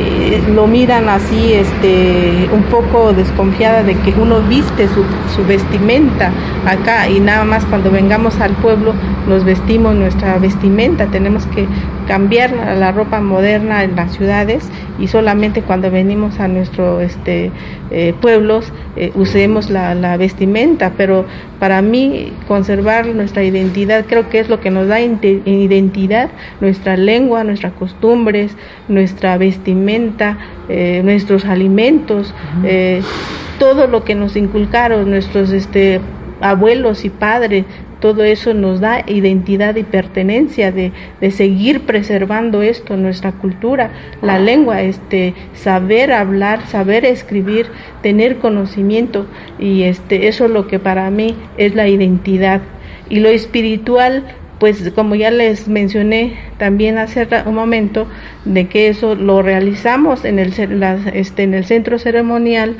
[0.00, 6.30] eh, lo miran así, este, un poco desconfiada de que uno viste su, su, vestimenta
[6.66, 8.94] acá y nada más cuando vengamos al pueblo
[9.28, 11.66] nos vestimos nuestra vestimenta, tenemos que
[12.08, 14.68] cambiar la ropa moderna en las ciudades
[14.98, 17.50] y solamente cuando venimos a nuestros este,
[17.90, 21.24] eh, pueblos eh, usemos la, la, vestimenta, pero
[21.58, 26.30] para mí conservar nuestra identidad creo que es lo que nos da identidad,
[26.60, 28.56] nuestra lengua, nuestras costumbres,
[28.88, 30.38] nuestra vestimenta,
[30.68, 32.34] eh, nuestros alimentos,
[33.58, 36.00] todo lo que nos inculcaron nuestros este,
[36.40, 37.64] abuelos y padres,
[38.00, 43.90] todo eso nos da identidad y pertenencia de, de, seguir preservando esto, nuestra cultura,
[44.22, 47.66] la lengua, este, saber hablar, saber escribir,
[48.02, 49.26] tener conocimiento
[49.58, 52.62] y este, eso es lo que para mí es la identidad.
[53.08, 54.24] Y lo espiritual,
[54.58, 58.06] pues como ya les mencioné también hace un momento,
[58.44, 60.52] de que eso lo realizamos en el,
[61.12, 62.76] este, en el centro ceremonial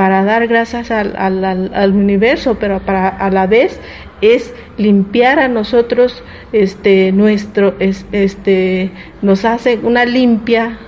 [0.00, 1.44] para dar gracias al, al,
[1.74, 3.78] al, universo, pero para a la vez
[4.22, 6.24] es limpiar a nosotros
[6.54, 10.78] este nuestro este nos hace una limpia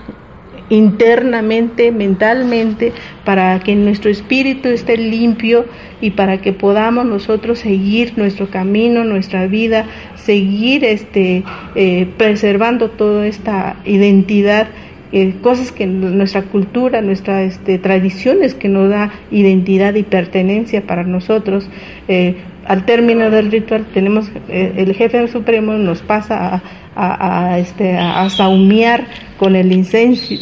[0.70, 2.94] internamente, mentalmente,
[3.26, 5.66] para que nuestro espíritu esté limpio
[6.00, 9.84] y para que podamos nosotros seguir nuestro camino, nuestra vida,
[10.14, 11.44] seguir este,
[11.74, 14.68] eh, preservando toda esta identidad
[15.12, 21.04] eh, cosas que nuestra cultura, nuestras este, tradiciones que nos da identidad y pertenencia para
[21.04, 21.68] nosotros.
[22.08, 26.62] Eh, al término del ritual tenemos eh, el jefe supremo nos pasa
[26.94, 27.98] a, a, este
[28.30, 29.06] saumear
[29.36, 30.32] con el incienso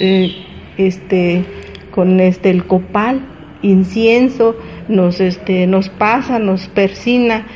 [0.76, 1.44] este
[1.90, 3.20] con el copal
[3.62, 4.54] incienso
[4.88, 7.46] nos pasa nos persina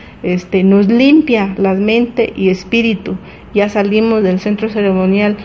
[0.65, 3.19] nos limpia la mente y espíritu
[3.53, 5.37] ya salimos del centro ceremonial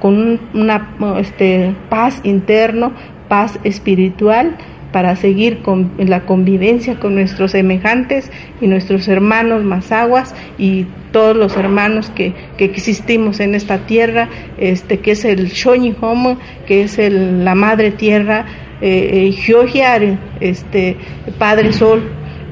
[0.00, 2.92] con una este, paz interno,
[3.28, 4.56] paz espiritual,
[4.92, 11.56] para seguir con la convivencia con nuestros semejantes y nuestros hermanos mazaguas y todos los
[11.56, 14.28] hermanos que, que existimos en esta tierra,
[14.58, 18.46] este, que es el Shoni Homo, que es el, la madre tierra,
[18.80, 20.96] eh, eh este,
[21.38, 22.02] Padre Sol,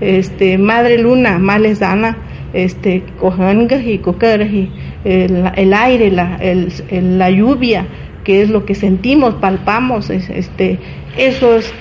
[0.01, 2.17] este, Madre Luna, Males Dana,
[2.53, 3.03] este,
[4.51, 4.71] y
[5.05, 6.73] el, el aire, la, el,
[7.19, 7.87] la lluvia,
[8.25, 10.79] que es lo que sentimos, palpamos, este,
[11.17, 11.73] eso es,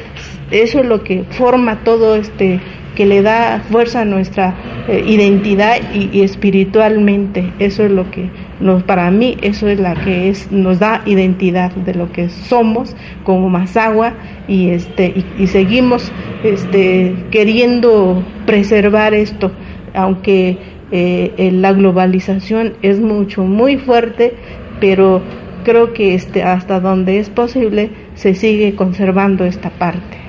[0.52, 2.60] eso es lo que forma todo este,
[2.98, 4.56] que le da fuerza a nuestra
[4.88, 10.30] eh, identidad y, espiritualmente, eso es lo que nos, para mí, eso es la que
[10.30, 14.14] es, nos da identidad de lo que somos como Mazagua
[14.48, 16.12] y este, y, seguimos
[16.44, 19.52] este, queriendo preservar esto,
[19.94, 20.58] aunque
[20.92, 24.34] eh, la globalización es mucho, muy fuerte,
[24.80, 25.22] pero
[25.64, 30.27] creo que este, hasta donde es posible se sigue conservando esta parte.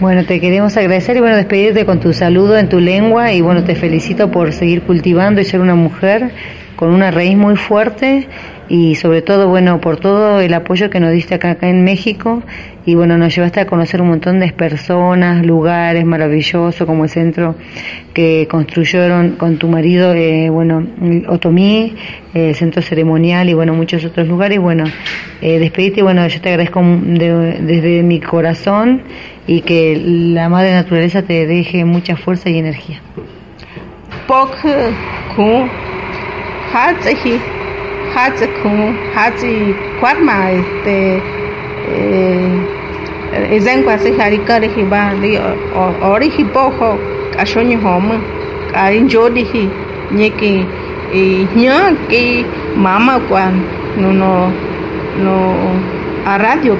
[0.00, 3.64] Bueno, te queremos agradecer y bueno, despedirte con tu saludo en tu lengua y bueno,
[3.64, 6.30] te felicito por seguir cultivando y ser una mujer
[6.76, 8.26] con una raíz muy fuerte
[8.70, 12.42] y sobre todo, bueno, por todo el apoyo que nos diste acá, acá en México
[12.86, 17.56] y bueno, nos llevaste a conocer un montón de personas, lugares maravillosos como el centro
[18.14, 20.86] que construyeron con tu marido, eh, bueno,
[21.28, 21.94] Otomí,
[22.32, 24.58] eh, el centro ceremonial y bueno, muchos otros lugares.
[24.58, 24.84] Bueno,
[25.42, 29.02] eh, despedirte, bueno, yo te agradezco desde mi corazón
[29.50, 33.00] y que la madre naturaleza te deje mucha fuerza y energía.
[52.76, 53.20] mama
[53.98, 54.46] no no
[56.24, 56.78] a radio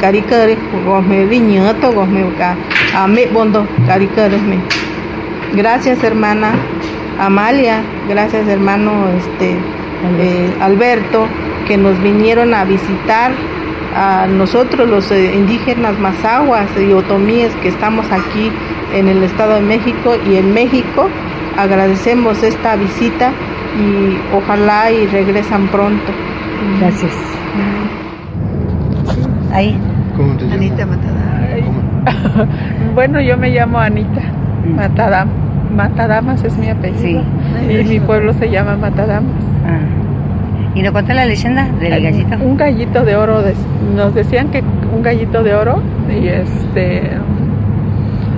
[0.00, 2.56] karikare gosme viñato gosme ka
[2.96, 4.58] ame bondo karikare me.
[5.54, 6.52] Gracias hermana
[7.18, 9.50] Amalia gracias hermano este
[10.18, 11.26] eh, Alberto
[11.68, 13.32] que nos vinieron a visitar
[13.94, 18.50] a nosotros los eh, indígenas mazahuas y otomíes que estamos aquí
[18.94, 21.08] en el Estado de México y en México
[21.56, 23.30] agradecemos esta visita
[23.78, 26.12] y ojalá y regresan pronto.
[26.80, 27.12] Gracias.
[29.52, 29.78] Ahí.
[30.16, 30.56] ¿Cómo te llamas?
[30.56, 32.48] Anita Matadama.
[32.94, 34.22] bueno, yo me llamo Anita
[34.74, 35.28] Matadam.
[35.74, 37.22] Matadamas es mi apellido.
[37.68, 37.74] Sí.
[37.74, 39.42] Y mi pueblo se llama Matadamas.
[39.66, 40.02] Ah.
[40.74, 42.36] ¿Y nos contó la leyenda del gallito?
[42.42, 43.42] Un gallito de oro.
[43.42, 43.54] De,
[43.94, 44.62] nos decían que
[44.94, 47.10] un gallito de oro y este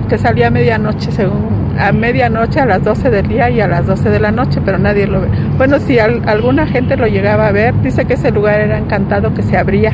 [0.09, 3.85] que salía a medianoche según a medianoche a las 12 del día y a las
[3.85, 5.27] 12 de la noche, pero nadie lo ve.
[5.57, 9.33] Bueno, si al, alguna gente lo llegaba a ver, dice que ese lugar era encantado,
[9.33, 9.91] que se abría.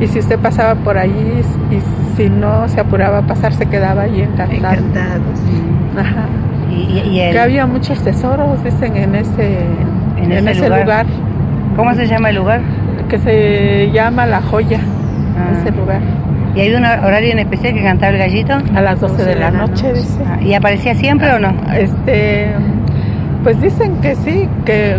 [0.00, 4.02] Y si usted pasaba por allí y si no se apuraba a pasar, se quedaba
[4.02, 4.74] ahí encantado.
[4.74, 5.98] Encantado, sí.
[5.98, 6.24] Ajá.
[6.70, 7.32] Y, y el...
[7.32, 9.58] Que había muchos tesoros, dicen, en ese,
[10.16, 10.80] en, en ese, ese lugar.
[10.82, 11.06] lugar.
[11.76, 12.60] ¿Cómo se llama el lugar?
[13.08, 14.80] Que se llama La Joya,
[15.36, 15.58] Ah.
[15.60, 16.00] ese lugar.
[16.54, 18.54] ¿Y hay un horario en especial que cantaba el gallito?
[18.74, 20.22] A las 12 de la noche, dice.
[20.26, 21.54] Ah, ¿Y aparecía siempre o no?
[21.72, 22.52] Este,
[23.44, 24.98] pues dicen que sí, que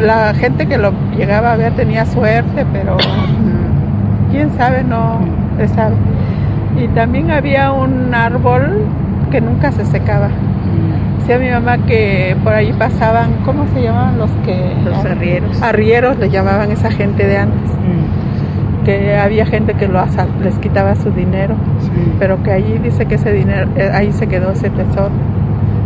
[0.00, 2.96] la gente que lo llegaba a ver tenía suerte, pero
[4.30, 5.20] quién sabe, no
[5.58, 5.96] se sabe.
[6.76, 8.86] Y también había un árbol
[9.30, 10.28] que nunca se secaba.
[11.18, 14.74] Decía mi mamá que por ahí pasaban, ¿cómo se llamaban los que?
[14.84, 15.62] Los arrieros.
[15.62, 17.70] Arrieros le llamaban esa gente de antes.
[18.84, 21.54] Que había gente que lo asal- les quitaba su dinero,
[22.18, 25.10] pero que allí dice que ese dinero, eh, ahí se quedó ese tesoro.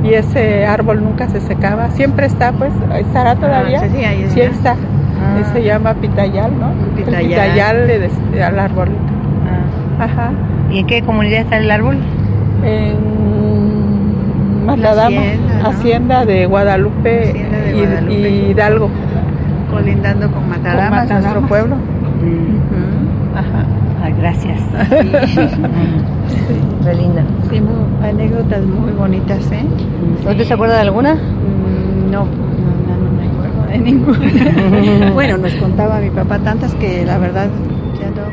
[0.03, 3.81] Y ese árbol nunca se secaba, siempre está, pues, estará todavía.
[3.81, 4.73] sí, sí, ahí Sí está.
[4.73, 4.77] está.
[5.21, 5.43] Ah.
[5.53, 6.71] Se llama pitayal, ¿no?
[6.71, 7.27] El pitayal.
[7.29, 8.99] pitayal le al arbolito.
[9.99, 10.31] Ajá.
[10.71, 11.97] ¿Y en qué comunidad está el árbol?
[12.65, 12.97] En
[14.67, 15.23] Matadama,
[15.65, 18.31] hacienda, de Guadalupe, Hacienda de y- Guadalupe.
[18.31, 18.91] y Hidalgo,
[19.71, 21.79] Colindando con con Matadamas, Mata- nuestro Matadamas.
[23.35, 23.65] Ajá.
[24.03, 24.61] Ah, gracias.
[26.29, 26.91] Sí.
[26.97, 27.23] Linda.
[27.51, 29.65] Sí, muy- anécdotas muy bonitas, ¿eh?
[30.29, 31.15] ¿Usted se acuerda de alguna?
[31.15, 35.11] Mm, No, no, no, no me acuerdo de ninguna.
[35.15, 37.49] bueno, nos contaba mi papá tantas que la verdad
[38.01, 38.27] ya no.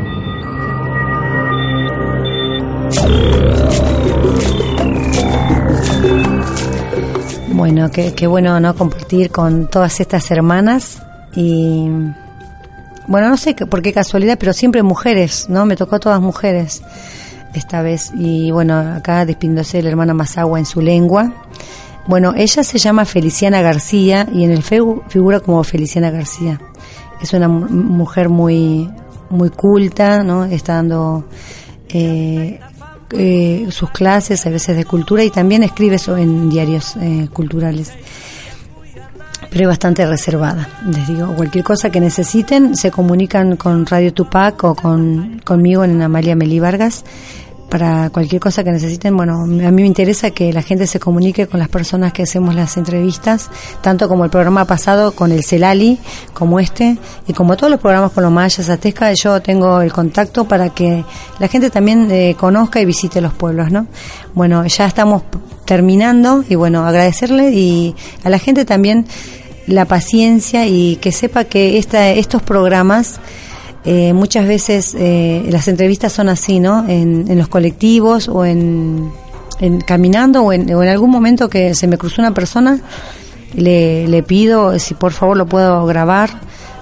[7.53, 11.01] Bueno, qué, qué bueno no compartir con todas estas hermanas
[11.35, 11.87] y
[13.07, 15.65] bueno, no sé por qué casualidad, pero siempre mujeres, ¿no?
[15.65, 16.81] Me tocó todas mujeres
[17.53, 21.31] esta vez y bueno, acá despidiéndose la hermana Mazagua en su lengua.
[22.07, 26.59] Bueno, ella se llama Feliciana García y en el Facebook figura como Feliciana García.
[27.21, 28.89] Es una mu- mujer muy
[29.29, 30.45] muy culta, ¿no?
[30.45, 31.25] Está dando
[31.89, 32.59] eh,
[33.11, 37.91] eh, sus clases a veces de cultura y también escribe eso en diarios eh, culturales.
[39.53, 40.67] Pero es bastante reservada.
[40.87, 46.01] Les digo, cualquier cosa que necesiten, se comunican con Radio Tupac o con, conmigo en
[46.01, 47.05] Amalia Meli Vargas.
[47.69, 51.45] Para cualquier cosa que necesiten, bueno, a mí me interesa que la gente se comunique
[51.45, 53.51] con las personas que hacemos las entrevistas,
[53.81, 55.99] tanto como el programa pasado con el Celali,
[56.33, 56.97] como este,
[57.27, 61.05] y como todos los programas con los mayas, Atesca, yo tengo el contacto para que
[61.37, 63.85] la gente también eh, conozca y visite los pueblos, ¿no?
[64.33, 65.23] Bueno, ya estamos
[65.65, 69.07] terminando y bueno, agradecerle y a la gente también
[69.67, 73.19] la paciencia y que sepa que esta, estos programas
[73.85, 76.87] eh, muchas veces eh, las entrevistas son así, ¿no?
[76.87, 79.11] En, en los colectivos o en,
[79.85, 82.79] caminando o en, o en algún momento que se me cruzó una persona,
[83.53, 86.29] le, le pido si por favor lo puedo grabar,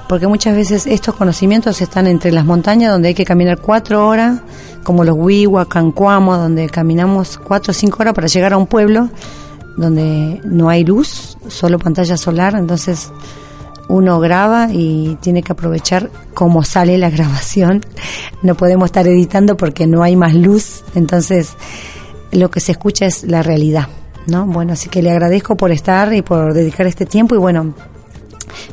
[0.08, 4.42] porque muchas veces estos conocimientos están entre las montañas donde hay que caminar cuatro horas,
[4.84, 9.10] como los Huiwa, Cancuamo, donde caminamos cuatro o cinco horas para llegar a un pueblo
[9.78, 13.12] donde no hay luz, solo pantalla solar, entonces
[13.88, 17.82] uno graba y tiene que aprovechar cómo sale la grabación.
[18.42, 21.54] No podemos estar editando porque no hay más luz, entonces
[22.32, 23.88] lo que se escucha es la realidad,
[24.28, 24.46] ¿no?
[24.46, 27.74] Bueno, así que le agradezco por estar y por dedicar este tiempo y bueno,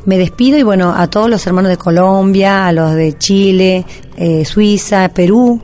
[0.05, 3.85] me despido y bueno, a todos los hermanos de Colombia, a los de Chile,
[4.17, 5.61] eh, Suiza, Perú,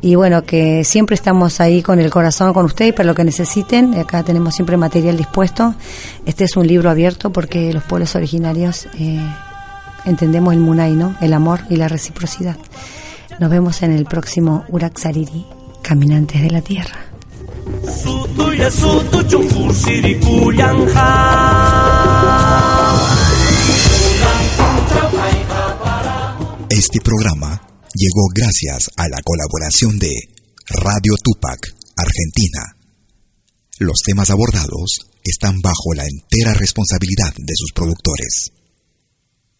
[0.00, 3.94] y bueno, que siempre estamos ahí con el corazón con ustedes para lo que necesiten.
[3.98, 5.74] Acá tenemos siempre material dispuesto.
[6.24, 9.20] Este es un libro abierto porque los pueblos originarios eh,
[10.04, 11.16] entendemos el Munay, ¿no?
[11.20, 12.56] El amor y la reciprocidad.
[13.40, 15.46] Nos vemos en el próximo Uraxariri,
[15.82, 16.96] Caminantes de la Tierra.
[26.70, 27.67] Este programa
[27.98, 30.14] llegó gracias a la colaboración de
[30.68, 32.76] Radio Tupac, Argentina.
[33.78, 38.52] Los temas abordados están bajo la entera responsabilidad de sus productores.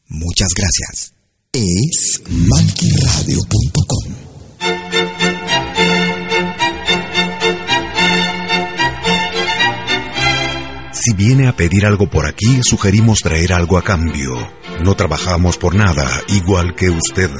[0.06, 1.12] Muchas gracias.
[1.52, 4.14] Es malquiradio.com.
[10.92, 14.36] Si viene a pedir algo por aquí, sugerimos traer algo a cambio.
[14.82, 17.30] No trabajamos por nada, igual que usted.